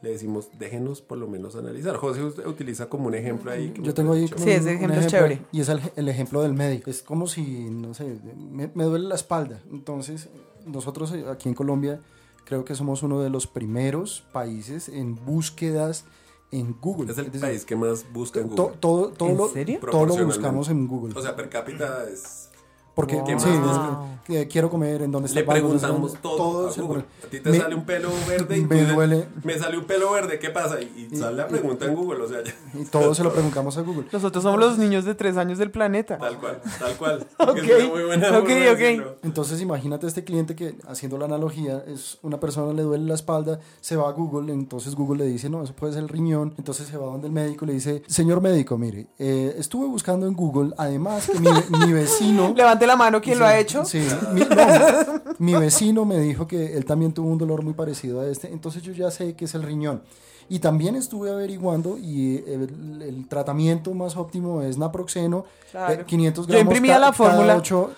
le 0.02 0.12
decimos, 0.12 0.48
déjenos 0.58 1.02
por 1.02 1.18
lo 1.18 1.28
menos 1.28 1.58
analizar. 1.58 1.98
José 1.98 2.24
usted 2.24 2.46
utiliza 2.46 2.86
como 2.88 3.08
un 3.08 3.16
ejemplo 3.16 3.52
ahí. 3.52 3.72
que 3.72 3.82
Yo 3.82 3.94
tengo 3.94 4.14
ahí 4.14 4.30
como 4.30 4.42
Sí, 4.46 4.52
ese 4.52 4.74
ejemplo 4.74 5.00
es 5.02 5.08
chévere. 5.08 5.42
Y 5.52 5.60
es 5.60 5.68
el, 5.68 5.82
el 5.98 6.08
ejemplo 6.08 6.42
del 6.44 6.54
médico. 6.54 6.90
Es 6.90 7.02
como 7.02 7.28
si, 7.28 7.42
no 7.70 7.94
sé, 7.94 8.06
me, 8.52 8.70
me 8.74 8.84
duele 8.86 9.08
la 9.10 9.16
espalda. 9.16 9.60
Entonces, 9.70 10.30
nosotros 10.66 11.12
eh, 11.12 11.26
aquí 11.30 11.50
en 11.50 11.56
Colombia 11.56 12.00
creo 12.46 12.64
que 12.64 12.76
somos 12.76 13.04
uno 13.04 13.22
de 13.22 13.30
los 13.30 13.48
primeros 13.48 14.24
países 14.32 14.88
en 14.90 15.16
búsquedas 15.26 16.06
en 16.52 16.78
Google. 16.80 17.12
Es 17.12 17.18
el 17.18 17.26
decir, 17.26 17.42
país 17.42 17.66
que 17.66 17.76
más 17.76 18.06
busca 18.14 18.40
en 18.40 18.50
to- 18.56 18.64
Google. 18.64 18.78
todo, 18.80 19.10
todo, 19.10 19.30
¿En 19.30 19.38
lo, 19.38 19.50
serio? 19.50 19.80
todo 19.92 20.06
lo 20.06 20.26
buscamos 20.26 20.70
en 20.70 20.88
Google. 20.88 21.14
O 21.18 21.22
sea, 21.22 21.36
per 21.36 21.50
cápita 21.50 22.08
es... 22.10 22.50
Porque 22.96 23.18
Wow. 23.18 23.40
sí, 23.40 23.50
Wow. 23.50 24.06
es 24.16 24.22
que 24.26 24.48
quiero 24.48 24.70
comer 24.70 25.02
en 25.02 25.12
dónde 25.12 25.28
está 25.28 25.42
Le 25.42 25.46
preguntamos 25.46 26.14
todo, 26.22 26.70
a 26.70 26.72
Google. 26.72 27.04
pre- 27.04 27.28
A 27.28 27.30
ti 27.30 27.40
te 27.42 27.50
Me- 27.52 27.58
sale 27.60 27.76
un 27.76 27.84
pelo 27.86 28.10
verde 28.28 28.58
y 28.58 28.62
tú 28.64 28.74
me 28.74 28.86
duele. 28.86 29.28
Me 29.44 29.60
sale 29.60 29.78
un 29.78 29.84
pelo 29.84 30.12
verde, 30.14 30.40
¿qué 30.40 30.50
pasa? 30.50 30.80
Y, 30.82 31.10
y 31.12 31.16
sale 31.18 31.36
la 31.36 31.48
pregunta 31.48 31.86
en 31.86 31.94
Google, 31.96 32.24
o 32.24 32.28
sea, 32.30 32.42
ya- 32.44 32.54
Y 32.80 32.86
todo 32.86 33.14
se 33.14 33.24
lo 33.24 33.34
preguntamos 33.34 33.78
a 33.78 33.82
Google. 33.82 34.06
Nosotros 34.12 34.42
somos 34.44 34.60
los 34.60 34.78
niños 34.78 35.04
de 35.06 35.14
tres 35.14 35.36
años 35.38 35.58
del 35.58 35.72
planeta. 35.72 36.18
tal 36.18 36.38
cual, 36.40 36.62
tal 36.80 36.96
cual. 36.96 37.28
Ok, 37.40 37.58
Es 37.58 37.90
muy 37.90 38.04
buena 38.04 38.30
ok, 38.30 38.34
forma 38.36 38.56
de 38.56 38.72
ok. 38.72 38.78
decirlo. 38.80 39.16
Entonces 39.24 39.62
imagínate 39.62 40.08
este 40.08 40.24
cliente 40.24 40.56
que, 40.56 40.76
haciendo 40.88 41.18
la 41.18 41.26
analogía, 41.26 41.84
es 41.88 42.18
una 42.22 42.40
persona 42.40 42.72
le 42.74 42.82
duele 42.84 43.06
la 43.06 43.16
espalda, 43.16 43.60
se 43.82 43.96
va 43.98 44.08
a 44.08 44.12
Google, 44.14 44.54
entonces 44.54 44.96
Google 44.96 45.26
le 45.26 45.30
dice, 45.30 45.50
no, 45.50 45.62
eso 45.64 45.74
puede 45.76 45.92
ser 45.94 46.02
el 46.04 46.10
riñón, 46.10 46.54
entonces 46.58 46.88
se 46.88 46.98
va 46.98 47.06
donde 47.08 47.28
el 47.28 47.34
médico 47.34 47.66
y 47.66 47.68
le 47.68 47.74
dice, 47.74 48.02
señor 48.08 48.42
médico, 48.42 48.78
mire, 48.78 49.08
eh, 49.20 49.54
estuve 49.60 49.86
buscando 49.86 50.26
en 50.28 50.34
Google, 50.34 50.74
además 50.78 51.30
que 51.30 51.40
mi, 51.40 51.50
mi 51.86 51.94
vecino... 51.94 52.54
Levante 52.56 52.85
la 52.88 52.96
mano 52.96 53.22
quien 53.22 53.40
lo 53.40 53.46
ha 53.46 53.58
hecho. 53.58 53.84
Sí, 53.86 54.06
mi, 54.34 54.42
no, 54.42 55.22
mi 55.40 55.54
vecino 55.56 56.06
me 56.06 56.20
dijo 56.20 56.48
que 56.48 56.76
él 56.78 56.86
también 56.86 57.14
tuvo 57.14 57.30
un 57.30 57.38
dolor 57.38 57.64
muy 57.64 57.74
parecido 57.74 58.22
a 58.22 58.28
este, 58.28 58.48
entonces 58.52 58.82
yo 58.84 58.92
ya 58.94 59.12
sé 59.12 59.36
que 59.36 59.46
es 59.46 59.54
el 59.56 59.64
riñón. 59.64 60.02
Y 60.48 60.60
también 60.60 60.96
estuve 60.96 61.32
averiguando 61.32 61.98
y 61.98 62.38
el, 62.48 63.02
el 63.02 63.28
tratamiento 63.28 63.94
más 63.96 64.16
óptimo 64.16 64.62
es 64.62 64.78
naproxeno, 64.78 65.46
Claro. 65.72 65.94
eh, 65.94 66.04
500 66.06 66.46
Yo 66.46 66.54
gramos 66.54 66.62
imprimía 66.66 67.00
la 67.00 67.12
fórmula. 67.14 67.56
ocho. 67.58 67.92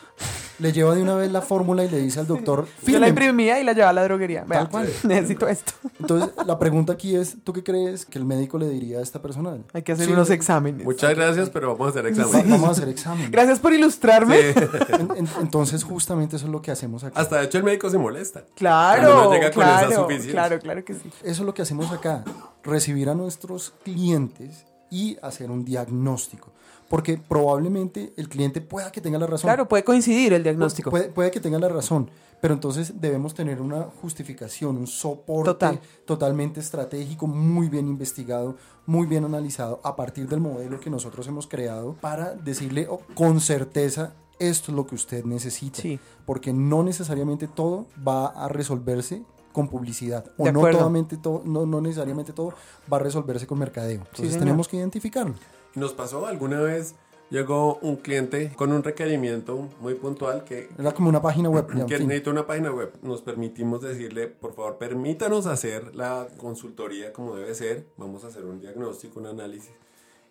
Le 0.59 0.71
lleva 0.71 0.95
de 0.95 1.01
una 1.03 1.15
vez 1.15 1.31
la 1.31 1.41
fórmula 1.41 1.83
y 1.83 1.89
le 1.89 1.99
dice 1.99 2.19
al 2.19 2.27
doctor, 2.27 2.67
Yo 2.85 2.99
la 2.99 3.07
imprimía 3.07 3.59
y 3.59 3.63
la 3.63 3.73
llevaba 3.73 3.91
a 3.91 3.93
la 3.93 4.03
droguería. 4.03 4.43
Vea, 4.45 4.59
Tal 4.59 4.69
cual. 4.69 4.89
necesito 5.03 5.47
esto. 5.47 5.73
Entonces, 5.99 6.29
la 6.45 6.57
pregunta 6.57 6.93
aquí 6.93 7.15
es, 7.15 7.37
¿tú 7.43 7.53
qué 7.53 7.63
crees 7.63 8.05
que 8.05 8.17
el 8.17 8.25
médico 8.25 8.57
le 8.57 8.67
diría 8.69 8.99
a 8.99 9.01
esta 9.01 9.21
persona? 9.21 9.57
Hay 9.73 9.83
que 9.83 9.91
hacer 9.91 10.05
Sí, 10.07 10.11
unos 10.13 10.29
exámenes. 10.29 10.83
Muchas 10.85 11.13
gracias, 11.15 11.49
pero 11.49 11.73
vamos 11.73 11.87
a 11.87 11.89
hacer 11.91 12.05
va- 12.05 12.09
examen. 12.09 12.49
Vamos 12.49 12.69
a 12.69 12.71
hacer 12.71 12.89
examen. 12.89 13.29
Gracias 13.31 13.59
por 13.59 13.73
ilustrarme. 13.73 14.39
En- 14.49 15.11
en- 15.15 15.29
entonces, 15.41 15.83
justamente 15.83 16.35
eso 16.37 16.45
es 16.45 16.51
lo 16.51 16.61
que 16.61 16.71
hacemos 16.71 17.03
aquí. 17.03 17.13
Hasta 17.19 17.37
de 17.39 17.45
hecho 17.45 17.57
el 17.59 17.63
médico 17.63 17.89
se 17.89 17.97
molesta. 17.97 18.43
Claro, 18.55 19.25
no 19.25 19.31
llega 19.33 19.51
con 19.51 19.63
esa 19.63 19.79
claro, 19.87 19.95
suficiencia. 20.03 20.31
claro, 20.31 20.59
claro 20.59 20.83
que 20.85 20.93
sí. 20.93 21.09
Eso 21.23 21.41
es 21.41 21.45
lo 21.45 21.53
que 21.53 21.61
hacemos 21.61 21.91
acá, 21.91 22.23
recibir 22.63 23.09
a 23.09 23.15
nuestros 23.15 23.73
clientes 23.83 24.65
y 24.89 25.17
hacer 25.21 25.51
un 25.51 25.65
diagnóstico. 25.65 26.51
Porque 26.89 27.17
probablemente 27.17 28.13
el 28.15 28.29
cliente 28.29 28.61
pueda 28.61 28.91
que 28.91 29.01
tenga 29.01 29.19
la 29.19 29.27
razón. 29.27 29.47
Claro, 29.47 29.67
puede 29.67 29.83
coincidir 29.83 30.33
el 30.33 30.43
diagnóstico. 30.43 30.89
Puede, 30.89 31.09
puede 31.09 31.31
que 31.31 31.39
tenga 31.39 31.59
la 31.59 31.67
razón, 31.67 32.09
pero 32.41 32.53
entonces 32.53 33.01
debemos 33.01 33.33
tener 33.33 33.61
una 33.61 33.83
justificación, 34.01 34.77
un 34.77 34.87
soporte 34.87 35.51
Total. 35.51 35.79
totalmente 36.05 36.59
estratégico, 36.59 37.27
muy 37.27 37.67
bien 37.67 37.87
investigado, 37.87 38.55
muy 38.85 39.05
bien 39.05 39.25
analizado 39.25 39.81
a 39.83 39.95
partir 39.95 40.29
del 40.29 40.39
modelo 40.39 40.79
que 40.79 40.89
nosotros 40.89 41.27
hemos 41.27 41.47
creado 41.47 41.95
para 41.99 42.35
decirle 42.35 42.87
oh, 42.89 43.01
con 43.15 43.41
certeza 43.41 44.13
esto 44.39 44.71
es 44.71 44.75
lo 44.75 44.85
que 44.85 44.95
usted 44.95 45.25
necesita. 45.25 45.81
Sí. 45.81 45.99
Porque 46.25 46.53
no 46.53 46.83
necesariamente 46.83 47.47
todo 47.47 47.87
va 48.07 48.27
a 48.27 48.47
resolverse 48.47 49.23
con 49.57 49.69
publicidad 49.69 50.23
o 50.37 50.43
De 50.45 50.51
no, 50.51 50.59
acuerdo. 50.59 50.77
totalmente 50.77 51.17
todo, 51.17 51.41
no, 51.43 51.65
no 51.65 51.81
necesariamente 51.81 52.31
todo 52.31 52.53
va 52.93 52.97
a 52.97 52.99
resolverse 52.99 53.47
con 53.47 53.57
mercadeo. 53.57 54.01
Entonces 54.11 54.37
tenemos 54.37 54.67
que 54.67 54.77
identificarlo. 54.77 55.33
Nos 55.73 55.93
pasó 55.93 56.27
alguna 56.27 56.59
vez, 56.61 56.93
llegó 57.31 57.79
un 57.81 57.95
cliente 57.95 58.51
con 58.55 58.71
un 58.71 58.83
requerimiento 58.83 59.67
muy 59.81 59.95
puntual 59.95 60.43
que, 60.43 60.69
Era 60.77 60.91
como 60.91 61.09
una 61.09 61.23
página 61.23 61.49
web. 61.49 61.65
ya, 61.73 61.81
en 61.81 61.87
que 61.87 61.97
fin. 61.97 62.07
necesita 62.07 62.29
una 62.29 62.45
página 62.45 62.71
web. 62.71 62.93
Nos 63.01 63.23
permitimos 63.23 63.81
decirle, 63.81 64.27
por 64.27 64.53
favor, 64.53 64.77
permítanos 64.77 65.47
hacer 65.47 65.95
la 65.95 66.27
consultoría 66.37 67.11
como 67.11 67.35
debe 67.35 67.55
ser. 67.55 67.87
Vamos 67.97 68.23
a 68.23 68.27
hacer 68.27 68.45
un 68.45 68.59
diagnóstico, 68.61 69.19
un 69.19 69.25
análisis. 69.25 69.71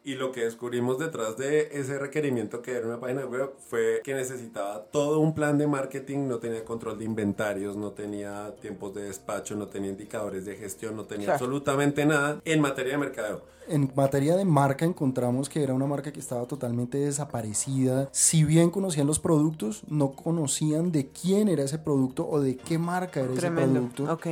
Y 0.07 0.15
lo 0.15 0.31
que 0.31 0.45
descubrimos 0.45 1.01
detrás 1.01 1.37
de 1.37 1.69
ese 1.73 1.99
requerimiento 1.99 2.63
que 2.63 2.71
era 2.77 2.87
una 2.87 3.01
página 3.01 3.27
web 3.27 3.51
fue 3.69 4.03
que 4.05 4.15
necesitaba 4.15 4.85
todo 4.93 5.19
un 5.19 5.35
plan 5.35 5.59
de 5.59 5.67
marketing, 5.67 6.29
no 6.29 6.39
tenía 6.39 6.65
control 6.65 6.97
de 7.01 7.05
inventarios, 7.07 7.77
no 7.77 7.91
tenía 7.91 8.55
tiempos 8.63 8.95
de 8.95 9.03
despacho, 9.03 9.57
no 9.57 9.67
tenía 9.67 9.91
indicadores 9.91 10.45
de 10.45 10.55
gestión, 10.55 10.95
no 10.95 11.07
tenía 11.07 11.25
Claro. 11.27 11.45
absolutamente 11.45 12.07
nada 12.07 12.41
en 12.45 12.61
materia 12.61 12.93
de 12.93 12.99
mercadeo. 12.99 13.43
En 13.67 13.91
materia 13.97 14.37
de 14.37 14.45
marca 14.45 14.85
encontramos 14.85 15.49
que 15.49 15.61
era 15.61 15.75
una 15.75 15.87
marca 15.87 16.13
que 16.13 16.21
estaba 16.21 16.47
totalmente 16.47 16.99
desaparecida. 16.99 18.09
Si 18.13 18.45
bien 18.45 18.71
conocían 18.71 19.09
los 19.09 19.19
productos, 19.19 19.83
no 19.89 20.13
conocían 20.13 20.93
de 20.93 21.09
quién 21.09 21.49
era 21.49 21.65
ese 21.65 21.79
producto 21.79 22.29
o 22.29 22.41
de 22.41 22.57
qué 22.57 22.79
marca 22.79 23.19
era 23.19 23.31
ese 23.33 23.41
Tremendo. 23.41 23.81
producto. 23.91 24.13
Ok. 24.13 24.27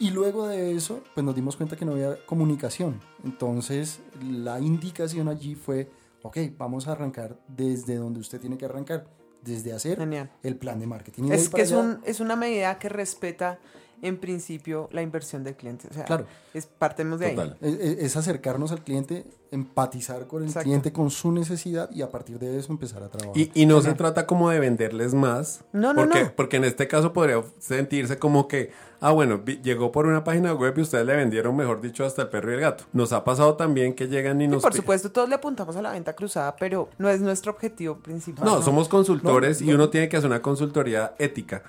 Y 0.00 0.10
luego 0.10 0.48
de 0.48 0.74
eso, 0.74 1.04
pues 1.14 1.24
nos 1.24 1.34
dimos 1.34 1.56
cuenta 1.56 1.76
que 1.76 1.84
no 1.84 1.92
había 1.92 2.16
comunicación. 2.24 2.98
Entonces, 3.22 4.00
la 4.22 4.58
indicación 4.58 5.28
allí 5.28 5.54
fue, 5.54 5.90
ok, 6.22 6.38
vamos 6.56 6.88
a 6.88 6.92
arrancar 6.92 7.38
desde 7.46 7.96
donde 7.96 8.18
usted 8.18 8.40
tiene 8.40 8.56
que 8.56 8.64
arrancar, 8.64 9.06
desde 9.42 9.74
hacer 9.74 9.98
Genial. 9.98 10.30
el 10.42 10.56
plan 10.56 10.80
de 10.80 10.86
marketing. 10.86 11.24
Y 11.24 11.32
Es 11.32 11.50
que 11.50 11.60
es, 11.60 11.72
un, 11.72 12.00
es 12.04 12.20
una 12.20 12.34
medida 12.34 12.78
que 12.78 12.88
respeta 12.88 13.58
en 14.02 14.18
principio 14.18 14.88
la 14.92 15.02
inversión 15.02 15.44
del 15.44 15.56
cliente. 15.56 15.88
O 15.90 15.94
sea, 15.94 16.04
Claro. 16.04 16.24
es, 16.54 16.66
partemos 16.66 17.20
de 17.20 17.30
Total. 17.30 17.56
ahí. 17.62 17.96
Es, 18.00 18.16
acercarnos 18.16 18.72
al 18.72 18.82
cliente, 18.82 19.26
empatizar 19.50 20.26
con 20.26 20.42
el 20.42 20.48
Exacto. 20.48 20.64
cliente, 20.64 20.92
con 20.92 21.10
su 21.10 21.32
necesidad 21.32 21.90
y 21.92 22.02
a 22.02 22.10
partir 22.10 22.38
de 22.38 22.58
eso 22.58 22.72
empezar 22.72 23.02
a 23.02 23.08
trabajar. 23.08 23.36
Y, 23.36 23.50
y 23.54 23.66
no 23.66 23.80
se 23.82 23.92
trata 23.94 24.26
como 24.26 24.48
de 24.50 24.58
venderles 24.60 25.12
más. 25.14 25.64
No, 25.72 25.92
no, 25.92 26.02
porque, 26.04 26.24
no. 26.24 26.32
Porque 26.36 26.56
en 26.56 26.64
este 26.64 26.88
caso 26.88 27.12
podría 27.12 27.42
sentirse 27.58 28.18
como 28.18 28.48
que, 28.48 28.70
ah, 29.00 29.10
bueno, 29.12 29.38
vi- 29.44 29.60
llegó 29.62 29.92
por 29.92 30.06
una 30.06 30.24
página 30.24 30.54
web 30.54 30.74
y 30.78 30.80
ustedes 30.80 31.04
le 31.04 31.16
vendieron, 31.16 31.54
mejor 31.56 31.80
dicho, 31.80 32.04
hasta 32.04 32.22
el 32.22 32.28
perro 32.28 32.52
y 32.52 32.54
el 32.54 32.60
gato. 32.60 32.84
Nos 32.92 33.12
ha 33.12 33.22
pasado 33.24 33.54
también 33.56 33.94
que 33.94 34.08
llegan 34.08 34.40
y 34.40 34.44
Y 34.44 34.48
nos... 34.48 34.62
por 34.62 34.72
supuesto, 34.72 35.10
todos 35.12 35.28
le 35.28 35.34
apuntamos 35.34 35.76
a 35.76 35.82
la 35.82 35.92
venta 35.92 36.14
cruzada, 36.14 36.56
pero 36.56 36.88
no 36.98 37.08
es 37.08 37.20
nuestro 37.20 37.52
objetivo 37.52 37.96
principal. 37.98 38.44
No, 38.44 38.62
somos 38.62 38.88
consultores 38.88 39.60
No, 39.60 39.66
y 39.66 39.70
no. 39.70 39.74
uno 39.76 39.90
tiene 39.90 40.08
que 40.08 40.16
hacer 40.16 40.28
una 40.30 40.40
consultoría 40.42 41.14
ética. 41.18 41.62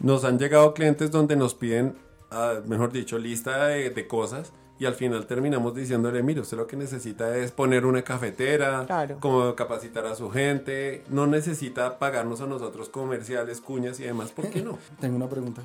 Nos 0.00 0.24
han 0.24 0.38
llegado 0.38 0.74
clientes 0.74 1.10
donde 1.10 1.36
nos 1.36 1.54
piden, 1.54 1.96
ah, 2.30 2.54
mejor 2.66 2.92
dicho, 2.92 3.18
lista 3.18 3.66
de, 3.68 3.90
de 3.90 4.06
cosas 4.08 4.52
y 4.78 4.86
al 4.86 4.94
final 4.94 5.26
terminamos 5.26 5.74
diciéndole, 5.74 6.22
mire, 6.22 6.40
usted 6.40 6.56
lo 6.56 6.66
que 6.66 6.76
necesita 6.76 7.36
es 7.36 7.52
poner 7.52 7.86
una 7.86 8.02
cafetera, 8.02 8.84
Claro. 8.86 9.18
como 9.20 9.54
capacitar 9.54 10.04
a 10.06 10.16
su 10.16 10.30
gente, 10.30 11.04
no 11.08 11.26
necesita 11.28 11.98
pagarnos 11.98 12.40
a 12.40 12.46
nosotros 12.46 12.88
comerciales, 12.88 13.60
cuñas 13.60 14.00
y 14.00 14.04
demás, 14.04 14.32
¿por 14.32 14.48
qué 14.50 14.62
no, 14.62 14.78
Tengo 15.00 15.14
una 15.16 15.28
pregunta. 15.28 15.62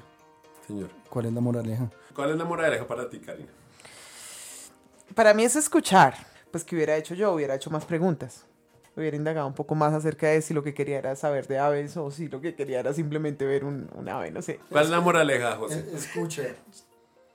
señor? 0.67 0.89
¿Cuál 1.09 1.25
es 1.25 1.33
la 1.33 1.41
moraleja? 1.41 1.89
¿Cuál 2.15 2.29
es 2.31 2.37
la 2.37 2.45
moraleja 2.45 2.85
para 2.85 3.09
ti, 3.09 3.19
Karina? 3.19 3.49
Para 5.15 5.33
mí 5.33 5.43
es 5.43 5.55
escuchar. 5.55 6.13
Pues 6.51 6.63
que 6.63 6.75
hubiera 6.75 6.95
hecho 6.97 7.13
yo, 7.13 7.31
hubiera 7.33 7.55
hecho 7.55 7.69
más 7.69 7.85
preguntas. 7.85 8.45
Hubiera 8.95 9.15
indagado 9.15 9.47
un 9.47 9.53
poco 9.53 9.75
más 9.75 9.93
acerca 9.93 10.27
de 10.27 10.41
si 10.41 10.53
lo 10.53 10.63
que 10.63 10.73
quería 10.73 10.97
era 10.97 11.15
saber 11.15 11.47
de 11.47 11.57
aves 11.59 11.95
o 11.97 12.11
si 12.11 12.27
lo 12.27 12.41
que 12.41 12.55
quería 12.55 12.79
era 12.81 12.93
simplemente 12.93 13.45
ver 13.45 13.63
un, 13.63 13.89
un 13.95 14.09
ave, 14.09 14.31
no 14.31 14.41
sé. 14.41 14.59
¿Cuál 14.69 14.85
es 14.85 14.89
la 14.89 14.99
moraleja, 14.99 15.55
José? 15.55 15.85
Escucha, 15.93 16.43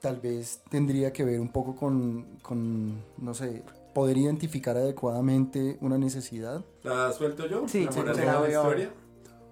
tal 0.01 0.17
vez 0.19 0.61
tendría 0.69 1.11
que 1.11 1.23
ver 1.23 1.39
un 1.39 1.49
poco 1.49 1.75
con, 1.75 2.37
con, 2.41 3.01
no 3.17 3.33
sé, 3.33 3.63
poder 3.93 4.17
identificar 4.17 4.77
adecuadamente 4.77 5.77
una 5.81 5.97
necesidad. 5.97 6.63
¿La 6.83 7.11
suelto 7.13 7.47
yo? 7.47 7.67
Sí, 7.67 7.85
la 7.85 7.91
sí, 7.91 7.99
moraleja 7.99 8.25
la 8.33 8.41
de 8.41 8.47
la 8.49 8.53
historia. 8.53 8.89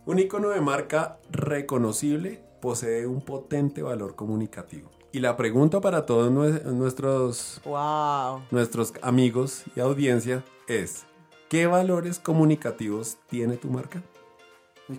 Un 0.06 0.20
icono 0.20 0.50
de 0.50 0.62
marca 0.62 1.18
reconocible 1.32 2.44
posee 2.62 3.08
un 3.08 3.22
potente 3.22 3.82
valor 3.82 4.16
comunicativo. 4.16 4.92
Y 5.12 5.20
la 5.20 5.38
pregunta 5.38 5.80
para 5.80 6.06
todos 6.06 6.32
nue- 6.32 6.62
nuestros, 6.66 7.62
¡Wow! 7.64 8.42
nuestros 8.52 8.94
amigos 9.02 9.64
y 9.76 9.80
audiencia 9.80 10.44
es, 10.68 11.06
¿qué 11.54 11.68
valores 11.68 12.18
comunicativos 12.18 13.18
tiene 13.30 13.58
tu 13.58 13.68
marca? 13.70 14.02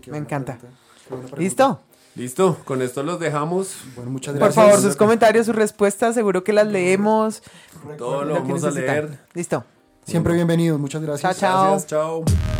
Me 0.06 0.18
encanta. 0.18 0.56
¿Listo? 1.36 1.80
Listo, 2.14 2.58
con 2.64 2.80
esto 2.80 3.02
los 3.02 3.18
dejamos. 3.18 3.74
Bueno, 3.96 4.12
muchas 4.12 4.34
Por 4.34 4.42
gracias. 4.44 4.64
favor, 4.64 4.80
sus 4.80 4.94
comentarios, 4.94 5.46
sus 5.46 5.56
respuestas, 5.56 6.14
seguro 6.14 6.44
que 6.44 6.52
las 6.52 6.68
leemos. 6.68 7.42
Todo 7.98 8.22
lo 8.22 8.26
Lo 8.26 8.34
que 8.34 8.40
vamos 8.42 8.62
a 8.62 8.66
necesitan. 8.68 8.94
leer. 8.94 9.18
Listo. 9.34 9.64
Siempre 10.06 10.34
bienvenidos, 10.34 10.78
muchas 10.78 11.02
gracias. 11.02 11.36
Chao, 11.40 11.50
chao. 11.50 11.70
Gracias, 11.72 11.86
chao. 11.90 12.53